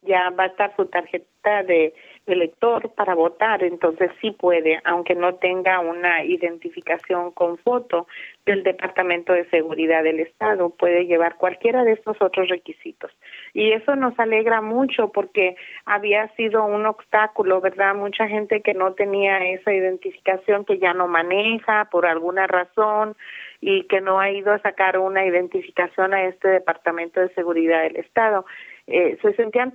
ya 0.06 0.30
va 0.30 0.46
a 0.46 0.48
estar 0.48 0.76
su 0.76 0.86
tarjeta 0.86 1.64
de 1.64 1.94
elector 2.26 2.92
para 2.96 3.14
votar, 3.14 3.64
entonces 3.64 4.10
sí 4.20 4.32
puede, 4.32 4.82
aunque 4.84 5.14
no 5.14 5.36
tenga 5.36 5.80
una 5.80 6.24
identificación 6.24 7.32
con 7.32 7.58
foto 7.60 8.08
del 8.46 8.64
Departamento 8.64 9.34
de 9.34 9.48
Seguridad 9.50 10.04
del 10.04 10.20
Estado, 10.20 10.70
puede 10.72 11.06
llevar 11.06 11.36
cualquiera 11.36 11.84
de 11.84 11.94
estos 11.94 12.20
otros 12.22 12.50
requisitos. 12.50 13.12
Y 13.54 13.72
eso 13.72 13.96
nos 13.96 14.18
alegra 14.20 14.62
mucho 14.62 15.12
porque 15.12 15.56
había 15.86 16.28
sido 16.36 16.66
un 16.66 16.86
obstáculo, 16.86 17.62
¿verdad? 17.62 17.94
Mucha 17.96 18.28
gente 18.28 18.62
que 18.62 18.74
no 18.74 18.94
tenía 18.94 19.38
esa 19.50 19.74
identificación, 19.74 20.66
que 20.66 20.80
ya 20.80 20.94
no 20.94 21.08
maneja 21.08 21.90
por 21.92 22.06
alguna 22.08 22.48
razón 22.48 23.16
y 23.62 23.84
que 23.84 24.02
no 24.02 24.20
ha 24.20 24.32
ido 24.32 24.52
a 24.52 24.60
sacar 24.60 24.98
una 24.98 25.26
identificación 25.26 26.14
a 26.14 26.24
este 26.26 26.48
Departamento 26.48 27.20
de 27.20 27.34
Seguridad 27.34 27.84
del 27.84 27.98
Estado 27.98 28.46
eh, 28.88 29.18
se 29.22 29.34
sentían 29.34 29.74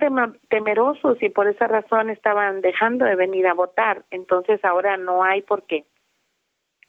temerosos 0.49 1.21
y 1.21 1.29
por 1.29 1.47
esa 1.47 1.67
razón 1.67 2.09
estaban 2.09 2.61
dejando 2.61 3.05
de 3.05 3.15
venir 3.15 3.47
a 3.47 3.53
votar. 3.53 4.03
Entonces 4.09 4.63
ahora 4.63 4.97
no 4.97 5.23
hay 5.23 5.41
por 5.41 5.63
qué. 5.63 5.85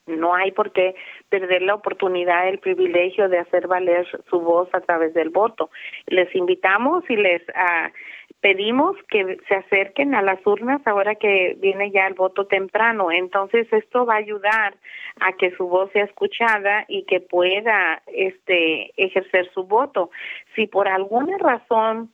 No 0.06 0.34
hay 0.34 0.50
por 0.50 0.72
qué 0.72 0.96
perder 1.28 1.62
la 1.62 1.74
oportunidad, 1.74 2.48
el 2.48 2.58
privilegio 2.58 3.28
de 3.28 3.38
hacer 3.38 3.68
valer 3.68 4.06
su 4.28 4.40
voz 4.40 4.68
a 4.72 4.80
través 4.80 5.14
del 5.14 5.30
voto. 5.30 5.70
Les 6.06 6.34
invitamos 6.34 7.08
y 7.08 7.16
les 7.16 7.42
uh, 7.42 7.88
pedimos 8.42 8.96
que 9.08 9.38
se 9.48 9.54
acerquen 9.54 10.14
a 10.14 10.20
las 10.20 10.44
urnas 10.44 10.82
ahora 10.84 11.14
que 11.14 11.56
viene 11.60 11.92
ya 11.92 12.08
el 12.08 12.14
voto 12.14 12.46
temprano. 12.46 13.12
Entonces 13.12 13.72
esto 13.72 14.04
va 14.04 14.14
a 14.14 14.18
ayudar 14.18 14.74
a 15.20 15.32
que 15.34 15.52
su 15.52 15.68
voz 15.68 15.90
sea 15.92 16.04
escuchada 16.04 16.84
y 16.88 17.04
que 17.04 17.20
pueda 17.20 18.02
este 18.08 18.92
ejercer 18.96 19.48
su 19.54 19.64
voto. 19.64 20.10
Si 20.56 20.66
por 20.66 20.88
alguna 20.88 21.38
razón 21.38 22.10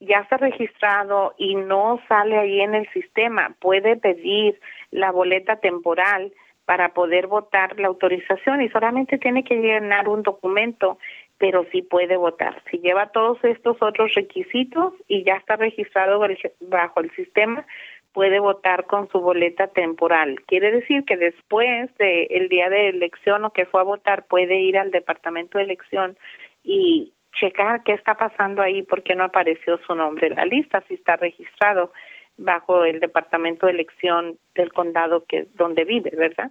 ya 0.00 0.20
está 0.20 0.38
registrado 0.38 1.34
y 1.36 1.54
no 1.54 2.00
sale 2.08 2.38
ahí 2.38 2.60
en 2.60 2.74
el 2.74 2.88
sistema, 2.92 3.54
puede 3.60 3.96
pedir 3.96 4.58
la 4.90 5.12
boleta 5.12 5.56
temporal 5.56 6.32
para 6.64 6.94
poder 6.94 7.26
votar 7.26 7.78
la 7.78 7.88
autorización 7.88 8.62
y 8.62 8.68
solamente 8.70 9.18
tiene 9.18 9.44
que 9.44 9.56
llenar 9.56 10.08
un 10.08 10.22
documento 10.22 10.98
pero 11.38 11.64
sí 11.70 11.82
puede 11.82 12.16
votar. 12.16 12.62
Si 12.70 12.78
lleva 12.78 13.12
todos 13.12 13.42
estos 13.44 13.80
otros 13.80 14.14
requisitos 14.14 14.92
y 15.06 15.24
ya 15.24 15.34
está 15.34 15.56
registrado 15.56 16.20
bajo 16.60 17.00
el 17.00 17.10
sistema, 17.12 17.64
puede 18.12 18.40
votar 18.40 18.86
con 18.86 19.08
su 19.10 19.20
boleta 19.20 19.68
temporal. 19.68 20.40
Quiere 20.46 20.72
decir 20.72 21.04
que 21.04 21.16
después 21.16 21.90
del 21.98 22.48
día 22.48 22.68
de 22.68 22.88
elección 22.88 23.44
o 23.44 23.52
que 23.52 23.66
fue 23.66 23.80
a 23.80 23.84
votar, 23.84 24.26
puede 24.26 24.60
ir 24.60 24.76
al 24.76 24.90
departamento 24.90 25.58
de 25.58 25.64
elección 25.64 26.18
y 26.64 27.12
checar 27.32 27.82
qué 27.84 27.92
está 27.92 28.16
pasando 28.16 28.62
ahí, 28.62 28.82
porque 28.82 29.14
no 29.14 29.24
apareció 29.24 29.78
su 29.86 29.94
nombre 29.94 30.26
en 30.26 30.34
la 30.34 30.46
lista, 30.46 30.82
si 30.88 30.94
está 30.94 31.16
registrado 31.16 31.92
bajo 32.36 32.84
el 32.84 33.00
departamento 33.00 33.66
de 33.66 33.72
elección 33.72 34.38
del 34.54 34.72
condado 34.72 35.24
que 35.24 35.46
donde 35.54 35.84
vive, 35.84 36.10
¿verdad? 36.16 36.50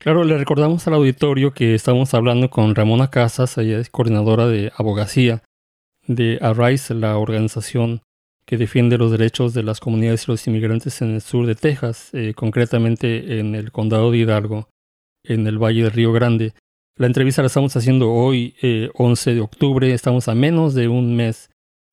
Claro, 0.00 0.24
le 0.24 0.38
recordamos 0.38 0.86
al 0.86 0.94
auditorio 0.94 1.52
que 1.52 1.74
estamos 1.74 2.14
hablando 2.14 2.48
con 2.48 2.74
Ramona 2.74 3.10
Casas, 3.10 3.58
ella 3.58 3.78
es 3.78 3.90
coordinadora 3.90 4.46
de 4.46 4.72
abogacía 4.74 5.42
de 6.06 6.38
Arise, 6.40 6.94
la 6.94 7.18
organización 7.18 8.00
que 8.46 8.56
defiende 8.56 8.96
los 8.96 9.10
derechos 9.10 9.52
de 9.52 9.62
las 9.62 9.78
comunidades 9.78 10.26
y 10.26 10.30
los 10.30 10.46
inmigrantes 10.46 11.02
en 11.02 11.10
el 11.10 11.20
sur 11.20 11.44
de 11.44 11.54
Texas, 11.54 12.08
eh, 12.14 12.32
concretamente 12.34 13.40
en 13.40 13.54
el 13.54 13.72
condado 13.72 14.10
de 14.10 14.16
Hidalgo, 14.16 14.70
en 15.22 15.46
el 15.46 15.58
Valle 15.58 15.82
del 15.82 15.92
Río 15.92 16.14
Grande. 16.14 16.54
La 16.96 17.06
entrevista 17.06 17.42
la 17.42 17.48
estamos 17.48 17.76
haciendo 17.76 18.10
hoy, 18.10 18.54
11 18.94 19.30
eh, 19.30 19.34
de 19.34 19.40
octubre, 19.42 19.92
estamos 19.92 20.28
a 20.28 20.34
menos 20.34 20.72
de 20.72 20.88
un 20.88 21.14
mes 21.14 21.50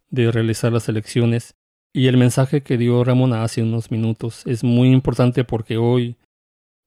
de 0.09 0.31
realizar 0.31 0.71
las 0.71 0.87
elecciones 0.87 1.55
y 1.93 2.07
el 2.07 2.15
mensaje 2.15 2.61
que 2.61 2.77
dio 2.77 3.03
Ramona 3.03 3.43
hace 3.43 3.63
unos 3.63 3.91
minutos 3.91 4.43
es 4.45 4.63
muy 4.63 4.91
importante 4.91 5.43
porque 5.43 5.75
hoy 5.75 6.15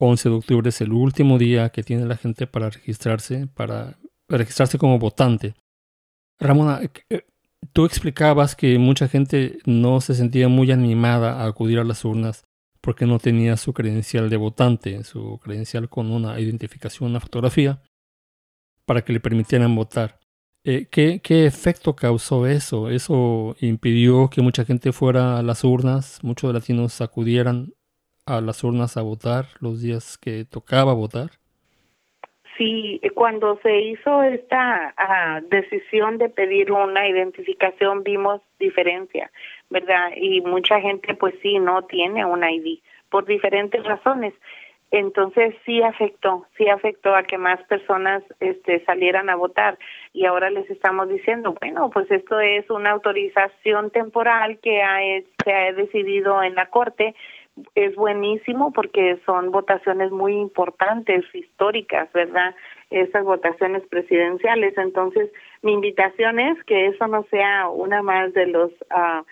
11 0.00 0.28
de 0.30 0.34
octubre 0.34 0.68
es 0.70 0.80
el 0.80 0.92
último 0.92 1.38
día 1.38 1.68
que 1.68 1.82
tiene 1.82 2.06
la 2.06 2.16
gente 2.16 2.46
para 2.46 2.70
registrarse, 2.70 3.46
para 3.48 3.98
registrarse 4.28 4.78
como 4.78 4.98
votante. 4.98 5.54
Ramona, 6.38 6.80
eh, 7.10 7.26
tú 7.74 7.84
explicabas 7.84 8.56
que 8.56 8.78
mucha 8.78 9.08
gente 9.08 9.58
no 9.66 10.00
se 10.00 10.14
sentía 10.14 10.48
muy 10.48 10.72
animada 10.72 11.42
a 11.42 11.46
acudir 11.46 11.78
a 11.78 11.84
las 11.84 12.04
urnas 12.04 12.44
porque 12.80 13.04
no 13.04 13.18
tenía 13.18 13.58
su 13.58 13.74
credencial 13.74 14.30
de 14.30 14.38
votante, 14.38 15.04
su 15.04 15.38
credencial 15.38 15.90
con 15.90 16.10
una 16.10 16.40
identificación, 16.40 17.10
una 17.10 17.20
fotografía, 17.20 17.82
para 18.86 19.02
que 19.02 19.12
le 19.12 19.20
permitieran 19.20 19.74
votar. 19.74 20.18
Eh, 20.64 20.88
¿qué, 20.90 21.20
¿Qué 21.20 21.44
efecto 21.44 21.94
causó 21.94 22.46
eso? 22.46 22.88
¿Eso 22.88 23.54
impidió 23.60 24.30
que 24.30 24.40
mucha 24.40 24.64
gente 24.64 24.92
fuera 24.92 25.38
a 25.38 25.42
las 25.42 25.62
urnas, 25.62 26.20
muchos 26.22 26.54
latinos 26.54 27.02
acudieran 27.02 27.74
a 28.26 28.40
las 28.40 28.62
urnas 28.64 28.96
a 28.96 29.02
votar 29.02 29.46
los 29.60 29.82
días 29.82 30.18
que 30.18 30.44
tocaba 30.44 30.94
votar? 30.94 31.30
Sí, 32.56 33.00
cuando 33.14 33.58
se 33.62 33.80
hizo 33.80 34.22
esta 34.22 34.92
ah, 34.96 35.40
decisión 35.48 36.18
de 36.18 36.28
pedir 36.28 36.72
una 36.72 37.08
identificación 37.08 38.02
vimos 38.02 38.42
diferencia, 38.58 39.30
¿verdad? 39.70 40.10
Y 40.14 40.42
mucha 40.42 40.78
gente 40.80 41.14
pues 41.14 41.34
sí 41.40 41.58
no 41.58 41.82
tiene 41.86 42.26
un 42.26 42.44
ID 42.44 42.80
por 43.08 43.24
diferentes 43.24 43.82
razones. 43.84 44.34
Entonces 44.90 45.54
sí 45.64 45.82
afectó, 45.82 46.46
sí 46.58 46.68
afectó 46.68 47.14
a 47.14 47.22
que 47.22 47.38
más 47.38 47.62
personas 47.64 48.24
este, 48.40 48.84
salieran 48.84 49.30
a 49.30 49.36
votar 49.36 49.78
y 50.12 50.26
ahora 50.26 50.50
les 50.50 50.68
estamos 50.68 51.08
diciendo, 51.08 51.54
bueno, 51.60 51.90
pues 51.90 52.10
esto 52.10 52.40
es 52.40 52.68
una 52.70 52.90
autorización 52.90 53.90
temporal 53.90 54.58
que 54.58 54.82
ha, 54.82 54.98
se 55.44 55.52
ha 55.52 55.72
decidido 55.72 56.42
en 56.42 56.56
la 56.56 56.66
Corte 56.66 57.14
es 57.74 57.94
buenísimo 57.94 58.72
porque 58.72 59.20
son 59.26 59.50
votaciones 59.50 60.10
muy 60.10 60.34
importantes, 60.34 61.24
históricas, 61.34 62.12
¿verdad? 62.12 62.54
Esas 62.90 63.24
votaciones 63.24 63.82
presidenciales. 63.88 64.76
Entonces, 64.76 65.30
mi 65.62 65.72
invitación 65.72 66.38
es 66.38 66.62
que 66.64 66.86
eso 66.86 67.06
no 67.06 67.24
sea 67.30 67.68
una 67.68 68.02
más 68.02 68.32
de 68.34 68.46
los 68.46 68.70
uh, 68.90 69.22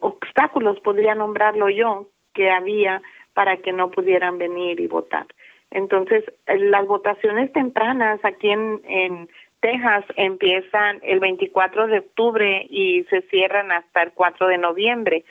obstáculos, 0.00 0.80
podría 0.80 1.14
nombrarlo 1.14 1.68
yo, 1.68 2.08
que 2.32 2.50
había 2.50 3.02
para 3.32 3.58
que 3.58 3.72
no 3.72 3.90
pudieran 3.90 4.38
venir 4.38 4.80
y 4.80 4.86
votar. 4.86 5.26
Entonces, 5.70 6.24
las 6.46 6.86
votaciones 6.86 7.52
tempranas 7.52 8.20
aquí 8.24 8.50
en, 8.50 8.80
en 8.84 9.28
Texas 9.60 10.04
empiezan 10.16 11.00
el 11.02 11.20
24 11.20 11.88
de 11.88 11.98
octubre 11.98 12.66
y 12.70 13.04
se 13.04 13.22
cierran 13.22 13.72
hasta 13.72 14.02
el 14.02 14.12
4 14.12 14.48
de 14.48 14.58
noviembre 14.58 15.24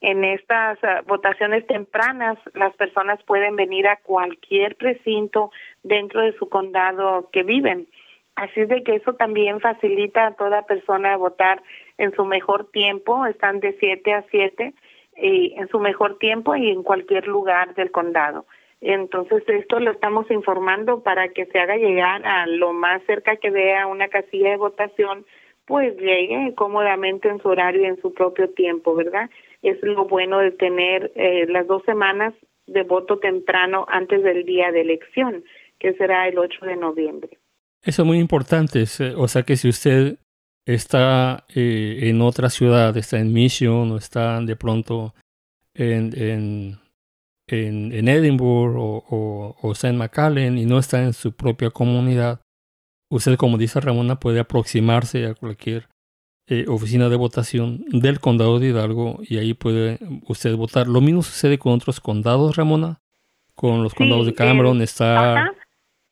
en 0.00 0.24
estas 0.24 0.78
ah, 0.82 1.02
votaciones 1.06 1.66
tempranas 1.66 2.38
las 2.54 2.74
personas 2.76 3.22
pueden 3.24 3.56
venir 3.56 3.88
a 3.88 3.96
cualquier 3.96 4.76
precinto 4.76 5.50
dentro 5.82 6.20
de 6.22 6.32
su 6.38 6.48
condado 6.48 7.28
que 7.32 7.42
viven. 7.42 7.88
Así 8.36 8.60
es 8.60 8.68
de 8.68 8.84
que 8.84 8.94
eso 8.94 9.14
también 9.14 9.60
facilita 9.60 10.26
a 10.26 10.34
toda 10.34 10.62
persona 10.62 11.16
votar 11.16 11.60
en 11.96 12.14
su 12.14 12.24
mejor 12.24 12.70
tiempo, 12.70 13.26
están 13.26 13.58
de 13.58 13.76
7 13.80 14.12
a 14.12 14.24
7 14.30 14.74
y 15.16 15.54
en 15.58 15.66
su 15.68 15.80
mejor 15.80 16.18
tiempo 16.18 16.54
y 16.54 16.70
en 16.70 16.84
cualquier 16.84 17.26
lugar 17.26 17.74
del 17.74 17.90
condado. 17.90 18.46
Entonces 18.80 19.42
esto 19.48 19.80
lo 19.80 19.90
estamos 19.90 20.30
informando 20.30 21.02
para 21.02 21.30
que 21.30 21.46
se 21.46 21.58
haga 21.58 21.76
llegar 21.76 22.24
a 22.24 22.46
lo 22.46 22.72
más 22.72 23.02
cerca 23.06 23.34
que 23.36 23.50
vea 23.50 23.88
una 23.88 24.06
casilla 24.06 24.50
de 24.50 24.56
votación, 24.56 25.26
pues 25.66 25.96
llegue 25.96 26.54
cómodamente 26.54 27.28
en 27.28 27.40
su 27.42 27.48
horario 27.48 27.82
y 27.82 27.86
en 27.86 28.00
su 28.00 28.14
propio 28.14 28.50
tiempo, 28.50 28.94
¿verdad? 28.94 29.28
Es 29.62 29.78
lo 29.82 30.06
bueno 30.06 30.38
de 30.38 30.52
tener 30.52 31.12
eh, 31.14 31.46
las 31.48 31.66
dos 31.66 31.82
semanas 31.84 32.34
de 32.66 32.82
voto 32.82 33.18
temprano 33.18 33.86
antes 33.88 34.22
del 34.22 34.44
día 34.44 34.70
de 34.70 34.82
elección, 34.82 35.44
que 35.78 35.94
será 35.94 36.28
el 36.28 36.38
8 36.38 36.66
de 36.66 36.76
noviembre. 36.76 37.38
Eso 37.82 38.02
es 38.02 38.06
muy 38.06 38.18
importante, 38.18 38.84
o 39.16 39.28
sea 39.28 39.42
que 39.42 39.56
si 39.56 39.68
usted 39.68 40.18
está 40.66 41.44
eh, 41.54 42.00
en 42.02 42.20
otra 42.20 42.50
ciudad, 42.50 42.96
está 42.96 43.18
en 43.18 43.32
Mission 43.32 43.92
o 43.92 43.96
está 43.96 44.40
de 44.40 44.56
pronto 44.56 45.14
en, 45.74 46.12
en, 46.16 46.78
en, 47.46 48.08
Edinburgh 48.08 48.76
o, 48.76 49.04
o, 49.08 49.56
o 49.62 49.72
St. 49.72 49.96
McAllen 49.96 50.58
y 50.58 50.66
no 50.66 50.78
está 50.78 51.02
en 51.02 51.12
su 51.12 51.34
propia 51.34 51.70
comunidad, 51.70 52.40
usted, 53.10 53.36
como 53.36 53.56
dice 53.56 53.80
Ramona, 53.80 54.18
puede 54.20 54.40
aproximarse 54.40 55.26
a 55.26 55.34
cualquier 55.34 55.88
eh, 56.48 56.64
oficina 56.68 57.08
de 57.08 57.16
votación 57.16 57.84
del 57.88 58.20
condado 58.20 58.58
de 58.58 58.68
Hidalgo 58.68 59.18
y 59.22 59.38
ahí 59.38 59.54
puede 59.54 59.98
usted 60.26 60.54
votar. 60.56 60.86
Lo 60.86 61.00
mismo 61.00 61.22
sucede 61.22 61.58
con 61.58 61.72
otros 61.72 62.00
condados, 62.00 62.56
Ramona, 62.56 63.00
con 63.54 63.82
los 63.82 63.94
condados 63.94 64.26
de 64.26 64.34
Cameron, 64.34 64.80
está... 64.80 65.52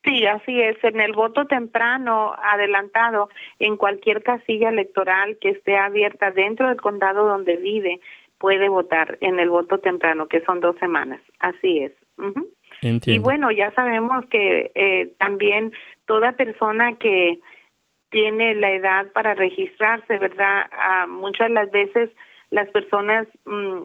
Sí, 0.03 0.25
así 0.25 0.61
es. 0.61 0.77
En 0.83 1.01
el 1.01 1.11
voto 1.11 1.47
temprano 1.47 2.33
adelantado, 2.41 3.29
en 3.59 3.75
cualquier 3.75 4.23
casilla 4.23 4.69
electoral 4.69 5.37
que 5.41 5.49
esté 5.49 5.75
abierta 5.75 6.31
dentro 6.31 6.69
del 6.69 6.79
condado 6.79 7.27
donde 7.27 7.57
vive, 7.57 7.99
puede 8.37 8.69
votar 8.69 9.17
en 9.21 9.39
el 9.39 9.49
voto 9.49 9.79
temprano, 9.79 10.27
que 10.27 10.41
son 10.45 10.61
dos 10.61 10.77
semanas. 10.79 11.19
Así 11.39 11.79
es. 11.79 11.91
Y 13.05 13.19
bueno, 13.19 13.51
ya 13.51 13.71
sabemos 13.71 14.25
que 14.27 14.71
eh, 14.75 15.11
también 15.17 15.73
toda 16.05 16.33
persona 16.33 16.95
que 16.97 17.39
tiene 18.17 18.55
la 18.55 18.71
edad 18.71 19.11
para 19.11 19.35
registrarse, 19.35 20.17
¿verdad? 20.17 20.65
muchas 21.07 21.49
de 21.49 21.53
las 21.53 21.69
veces 21.69 22.09
las 22.49 22.67
personas 22.69 23.27
mm, 23.45 23.83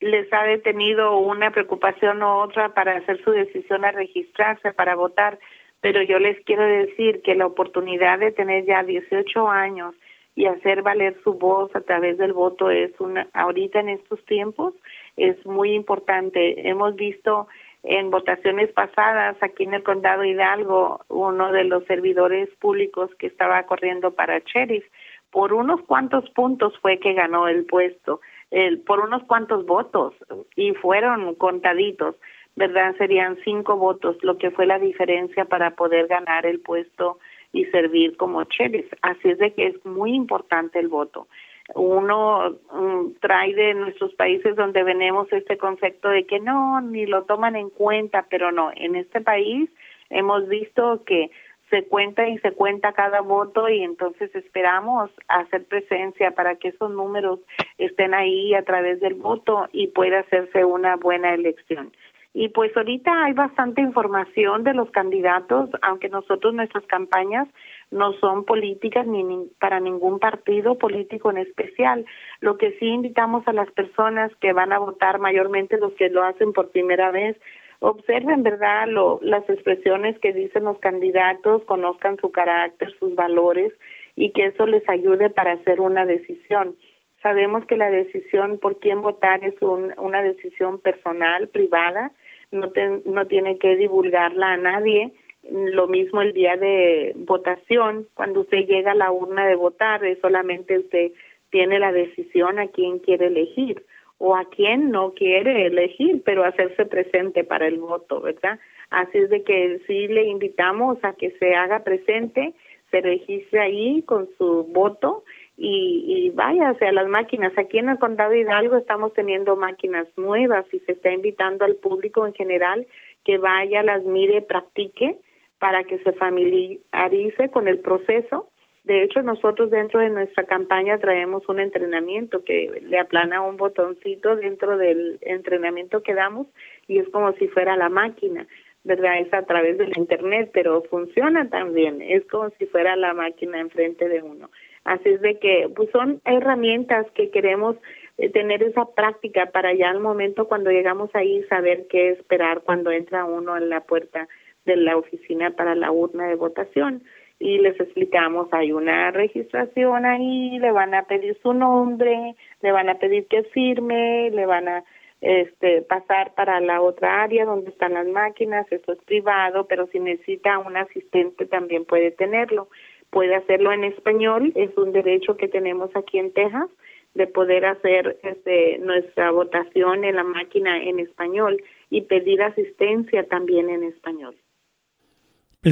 les 0.00 0.32
ha 0.32 0.44
detenido 0.44 1.18
una 1.18 1.50
preocupación 1.50 2.22
u 2.22 2.28
otra 2.28 2.72
para 2.72 2.96
hacer 2.96 3.22
su 3.22 3.32
decisión 3.32 3.84
a 3.84 3.92
registrarse, 3.92 4.72
para 4.72 4.94
votar, 4.94 5.38
pero 5.82 6.00
yo 6.00 6.18
les 6.18 6.42
quiero 6.46 6.62
decir 6.64 7.20
que 7.20 7.34
la 7.34 7.44
oportunidad 7.44 8.20
de 8.20 8.32
tener 8.32 8.64
ya 8.64 8.82
18 8.82 9.50
años 9.50 9.94
y 10.34 10.46
hacer 10.46 10.80
valer 10.80 11.14
su 11.22 11.34
voz 11.34 11.76
a 11.76 11.82
través 11.82 12.16
del 12.16 12.32
voto 12.32 12.70
es 12.70 12.98
una, 13.00 13.28
ahorita 13.34 13.80
en 13.80 13.90
estos 13.90 14.24
tiempos, 14.24 14.72
es 15.18 15.44
muy 15.44 15.74
importante. 15.74 16.70
Hemos 16.70 16.96
visto 16.96 17.48
en 17.86 18.10
votaciones 18.10 18.72
pasadas 18.72 19.36
aquí 19.40 19.62
en 19.62 19.74
el 19.74 19.84
condado 19.84 20.24
Hidalgo, 20.24 21.04
uno 21.08 21.52
de 21.52 21.64
los 21.64 21.84
servidores 21.84 22.48
públicos 22.58 23.10
que 23.18 23.28
estaba 23.28 23.62
corriendo 23.62 24.10
para 24.10 24.40
sheriff, 24.40 24.84
por 25.30 25.52
unos 25.52 25.80
cuantos 25.82 26.28
puntos 26.30 26.76
fue 26.80 26.98
que 26.98 27.14
ganó 27.14 27.46
el 27.46 27.64
puesto, 27.64 28.20
el, 28.50 28.80
por 28.80 29.00
unos 29.00 29.22
cuantos 29.24 29.64
votos, 29.66 30.14
y 30.56 30.72
fueron 30.72 31.36
contaditos, 31.36 32.16
¿verdad? 32.56 32.96
Serían 32.98 33.38
cinco 33.44 33.76
votos, 33.76 34.16
lo 34.22 34.36
que 34.36 34.50
fue 34.50 34.66
la 34.66 34.80
diferencia 34.80 35.44
para 35.44 35.76
poder 35.76 36.08
ganar 36.08 36.44
el 36.44 36.60
puesto 36.60 37.18
y 37.52 37.66
servir 37.66 38.16
como 38.16 38.42
sheriff. 38.44 38.92
Así 39.02 39.30
es 39.30 39.38
de 39.38 39.52
que 39.54 39.68
es 39.68 39.86
muy 39.86 40.12
importante 40.12 40.80
el 40.80 40.88
voto 40.88 41.28
uno 41.74 42.56
mm, 42.72 43.18
trae 43.20 43.54
de 43.54 43.74
nuestros 43.74 44.14
países 44.14 44.54
donde 44.56 44.82
venimos 44.82 45.32
este 45.32 45.58
concepto 45.58 46.08
de 46.08 46.24
que 46.24 46.40
no, 46.40 46.80
ni 46.80 47.06
lo 47.06 47.24
toman 47.24 47.56
en 47.56 47.70
cuenta, 47.70 48.26
pero 48.30 48.52
no, 48.52 48.70
en 48.74 48.96
este 48.96 49.20
país 49.20 49.68
hemos 50.10 50.48
visto 50.48 51.02
que 51.04 51.30
se 51.70 51.84
cuenta 51.84 52.28
y 52.28 52.38
se 52.38 52.52
cuenta 52.52 52.92
cada 52.92 53.20
voto 53.20 53.68
y 53.68 53.82
entonces 53.82 54.32
esperamos 54.34 55.10
hacer 55.26 55.64
presencia 55.64 56.30
para 56.30 56.54
que 56.56 56.68
esos 56.68 56.90
números 56.90 57.40
estén 57.78 58.14
ahí 58.14 58.54
a 58.54 58.62
través 58.62 59.00
del 59.00 59.14
voto 59.14 59.68
y 59.72 59.88
pueda 59.88 60.20
hacerse 60.20 60.64
una 60.64 60.96
buena 60.96 61.34
elección. 61.34 61.92
Y 62.34 62.50
pues 62.50 62.76
ahorita 62.76 63.24
hay 63.24 63.32
bastante 63.32 63.80
información 63.80 64.62
de 64.62 64.74
los 64.74 64.90
candidatos, 64.90 65.70
aunque 65.80 66.10
nosotros 66.10 66.52
nuestras 66.54 66.84
campañas 66.84 67.48
no 67.90 68.12
son 68.14 68.44
políticas 68.44 69.06
ni, 69.06 69.24
para 69.60 69.80
ningún 69.80 70.18
partido 70.18 70.76
político 70.76 71.30
en 71.30 71.38
especial. 71.38 72.04
Lo 72.40 72.58
que 72.58 72.72
sí 72.78 72.86
invitamos 72.86 73.46
a 73.46 73.52
las 73.52 73.70
personas 73.72 74.34
que 74.36 74.52
van 74.52 74.72
a 74.72 74.78
votar, 74.78 75.18
mayormente 75.18 75.78
los 75.78 75.92
que 75.94 76.08
lo 76.10 76.24
hacen 76.24 76.52
por 76.52 76.70
primera 76.70 77.10
vez, 77.10 77.36
observen, 77.80 78.42
¿verdad?, 78.42 78.88
lo, 78.88 79.18
las 79.22 79.48
expresiones 79.48 80.18
que 80.18 80.32
dicen 80.32 80.64
los 80.64 80.78
candidatos, 80.78 81.62
conozcan 81.64 82.16
su 82.18 82.32
carácter, 82.32 82.92
sus 82.98 83.14
valores 83.14 83.72
y 84.16 84.30
que 84.30 84.46
eso 84.46 84.66
les 84.66 84.88
ayude 84.88 85.30
para 85.30 85.52
hacer 85.52 85.80
una 85.80 86.06
decisión. 86.06 86.74
Sabemos 87.22 87.64
que 87.66 87.76
la 87.76 87.90
decisión 87.90 88.58
por 88.58 88.78
quién 88.78 89.02
votar 89.02 89.44
es 89.44 89.54
una 89.60 90.22
decisión 90.22 90.80
personal, 90.80 91.48
privada, 91.48 92.12
no, 92.50 92.72
no 93.04 93.26
tiene 93.26 93.58
que 93.58 93.76
divulgarla 93.76 94.52
a 94.52 94.56
nadie. 94.56 95.12
Lo 95.50 95.86
mismo 95.86 96.22
el 96.22 96.32
día 96.32 96.56
de 96.56 97.12
votación, 97.16 98.06
cuando 98.14 98.40
usted 98.40 98.66
llega 98.66 98.92
a 98.92 98.96
la 98.96 99.12
urna 99.12 99.46
de 99.46 99.54
votar, 99.54 100.04
es 100.04 100.18
solamente 100.20 100.78
usted 100.78 101.12
tiene 101.50 101.78
la 101.78 101.92
decisión 101.92 102.58
a 102.58 102.68
quién 102.68 102.98
quiere 102.98 103.26
elegir 103.26 103.84
o 104.18 104.34
a 104.34 104.44
quién 104.46 104.90
no 104.90 105.12
quiere 105.12 105.66
elegir, 105.66 106.22
pero 106.24 106.44
hacerse 106.44 106.86
presente 106.86 107.44
para 107.44 107.66
el 107.66 107.78
voto, 107.78 108.20
¿verdad? 108.20 108.58
Así 108.90 109.18
es 109.18 109.30
de 109.30 109.42
que 109.42 109.80
sí 109.86 110.08
le 110.08 110.24
invitamos 110.24 110.98
a 111.02 111.12
que 111.12 111.30
se 111.32 111.54
haga 111.54 111.84
presente, 111.84 112.54
se 112.90 113.00
registre 113.00 113.60
ahí 113.60 114.02
con 114.02 114.28
su 114.38 114.64
voto 114.64 115.24
y, 115.56 116.04
y 116.06 116.30
vaya 116.30 116.70
hacia 116.70 116.92
las 116.92 117.08
máquinas. 117.08 117.52
Aquí 117.58 117.78
en 117.78 117.88
el 117.88 117.98
condado 117.98 118.30
de 118.30 118.40
Hidalgo 118.40 118.76
estamos 118.76 119.12
teniendo 119.12 119.56
máquinas 119.56 120.06
nuevas 120.16 120.64
y 120.72 120.78
se 120.80 120.92
está 120.92 121.12
invitando 121.12 121.64
al 121.64 121.76
público 121.76 122.26
en 122.26 122.34
general 122.34 122.86
que 123.24 123.38
vaya, 123.38 123.82
las 123.82 124.04
mire, 124.04 124.40
practique 124.40 125.18
para 125.58 125.84
que 125.84 125.98
se 125.98 126.12
familiarice 126.12 127.50
con 127.50 127.68
el 127.68 127.78
proceso. 127.80 128.50
De 128.84 129.02
hecho, 129.02 129.22
nosotros 129.22 129.70
dentro 129.70 129.98
de 130.00 130.10
nuestra 130.10 130.44
campaña 130.44 130.98
traemos 130.98 131.48
un 131.48 131.58
entrenamiento 131.58 132.44
que 132.44 132.82
le 132.82 132.98
aplana 132.98 133.42
un 133.42 133.56
botoncito 133.56 134.36
dentro 134.36 134.78
del 134.78 135.18
entrenamiento 135.22 136.02
que 136.02 136.14
damos 136.14 136.46
y 136.86 136.98
es 136.98 137.08
como 137.08 137.32
si 137.32 137.48
fuera 137.48 137.76
la 137.76 137.88
máquina, 137.88 138.46
¿verdad? 138.84 139.18
Es 139.18 139.32
a 139.34 139.42
través 139.42 139.76
del 139.78 139.96
Internet, 139.96 140.50
pero 140.52 140.82
funciona 140.84 141.48
también, 141.48 142.00
es 142.00 142.24
como 142.26 142.50
si 142.50 142.66
fuera 142.66 142.94
la 142.94 143.12
máquina 143.12 143.58
enfrente 143.58 144.08
de 144.08 144.22
uno. 144.22 144.50
Así 144.84 145.08
es 145.08 145.20
de 145.20 145.40
que 145.40 145.68
pues 145.74 145.90
son 145.90 146.20
herramientas 146.24 147.10
que 147.14 147.30
queremos 147.30 147.74
eh, 148.18 148.30
tener 148.30 148.62
esa 148.62 148.84
práctica 148.94 149.46
para 149.46 149.74
ya 149.74 149.90
al 149.90 149.98
momento 149.98 150.46
cuando 150.46 150.70
llegamos 150.70 151.10
ahí 151.14 151.42
saber 151.48 151.88
qué 151.88 152.10
esperar 152.10 152.60
cuando 152.60 152.92
entra 152.92 153.24
uno 153.24 153.56
en 153.56 153.68
la 153.68 153.80
puerta 153.80 154.28
de 154.66 154.76
la 154.76 154.96
oficina 154.96 155.50
para 155.50 155.74
la 155.74 155.90
urna 155.90 156.28
de 156.28 156.34
votación 156.34 157.02
y 157.38 157.58
les 157.58 157.78
explicamos 157.78 158.48
hay 158.52 158.72
una 158.72 159.10
registración 159.10 160.06
ahí, 160.06 160.58
le 160.58 160.70
van 160.72 160.94
a 160.94 161.04
pedir 161.04 161.38
su 161.42 161.52
nombre, 161.52 162.34
le 162.62 162.72
van 162.72 162.88
a 162.88 162.98
pedir 162.98 163.26
que 163.26 163.42
firme, 163.44 164.30
le 164.30 164.46
van 164.46 164.68
a 164.68 164.84
este 165.20 165.82
pasar 165.82 166.34
para 166.34 166.60
la 166.60 166.82
otra 166.82 167.22
área 167.22 167.46
donde 167.46 167.70
están 167.70 167.94
las 167.94 168.06
máquinas, 168.06 168.70
eso 168.70 168.92
es 168.92 168.98
privado, 169.04 169.66
pero 169.66 169.86
si 169.86 169.98
necesita 169.98 170.58
un 170.58 170.76
asistente 170.76 171.46
también 171.46 171.84
puede 171.84 172.10
tenerlo 172.10 172.68
puede 173.10 173.34
hacerlo 173.34 173.72
en 173.72 173.84
español, 173.84 174.52
es 174.54 174.76
un 174.76 174.92
derecho 174.92 175.36
que 175.36 175.48
tenemos 175.48 175.94
aquí 175.94 176.18
en 176.18 176.32
Texas 176.32 176.68
de 177.14 177.26
poder 177.26 177.64
hacer 177.64 178.18
este, 178.22 178.78
nuestra 178.78 179.30
votación 179.30 180.04
en 180.04 180.16
la 180.16 180.24
máquina 180.24 180.82
en 180.82 181.00
español 181.00 181.62
y 181.88 182.02
pedir 182.02 182.42
asistencia 182.42 183.26
también 183.26 183.70
en 183.70 183.84
español. 183.84 184.36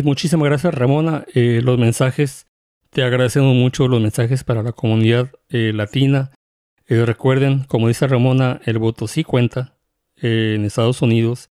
Muchísimas 0.02 0.46
gracias 0.48 0.74
Ramona. 0.74 1.24
Eh, 1.35 1.61
los 1.62 1.78
mensajes, 1.78 2.46
te 2.90 3.04
agradecemos 3.04 3.54
mucho 3.54 3.87
los 3.87 4.00
mensajes 4.00 4.42
para 4.42 4.62
la 4.62 4.72
comunidad 4.72 5.30
eh, 5.50 5.72
latina. 5.72 6.33
Eh, 6.87 7.04
recuerden, 7.07 7.64
como 7.64 7.87
dice 7.87 8.09
Ramona, 8.09 8.61
el 8.64 8.78
voto 8.78 9.07
sí 9.07 9.22
cuenta 9.22 9.78
en 10.16 10.64
Estados 10.64 11.00
Unidos. 11.00 11.50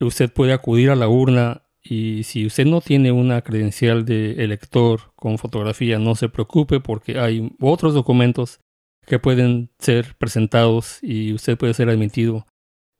Usted 0.00 0.32
puede 0.32 0.54
acudir 0.54 0.90
a 0.90 0.96
la 0.96 1.08
urna 1.08 1.62
y 1.82 2.22
si 2.24 2.46
usted 2.46 2.64
no 2.64 2.80
tiene 2.80 3.12
una 3.12 3.42
credencial 3.42 4.04
de 4.04 4.42
elector 4.42 5.12
con 5.14 5.38
fotografía, 5.38 5.98
no 5.98 6.14
se 6.14 6.28
preocupe 6.28 6.80
porque 6.80 7.18
hay 7.18 7.52
otros 7.60 7.94
documentos 7.94 8.60
que 9.06 9.18
pueden 9.18 9.70
ser 9.78 10.14
presentados 10.16 10.98
y 11.02 11.32
usted 11.32 11.56
puede 11.56 11.74
ser 11.74 11.90
admitido 11.90 12.46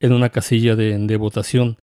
en 0.01 0.13
una 0.13 0.29
casilla 0.29 0.77
de, 0.77 1.17
votación. 1.17 1.79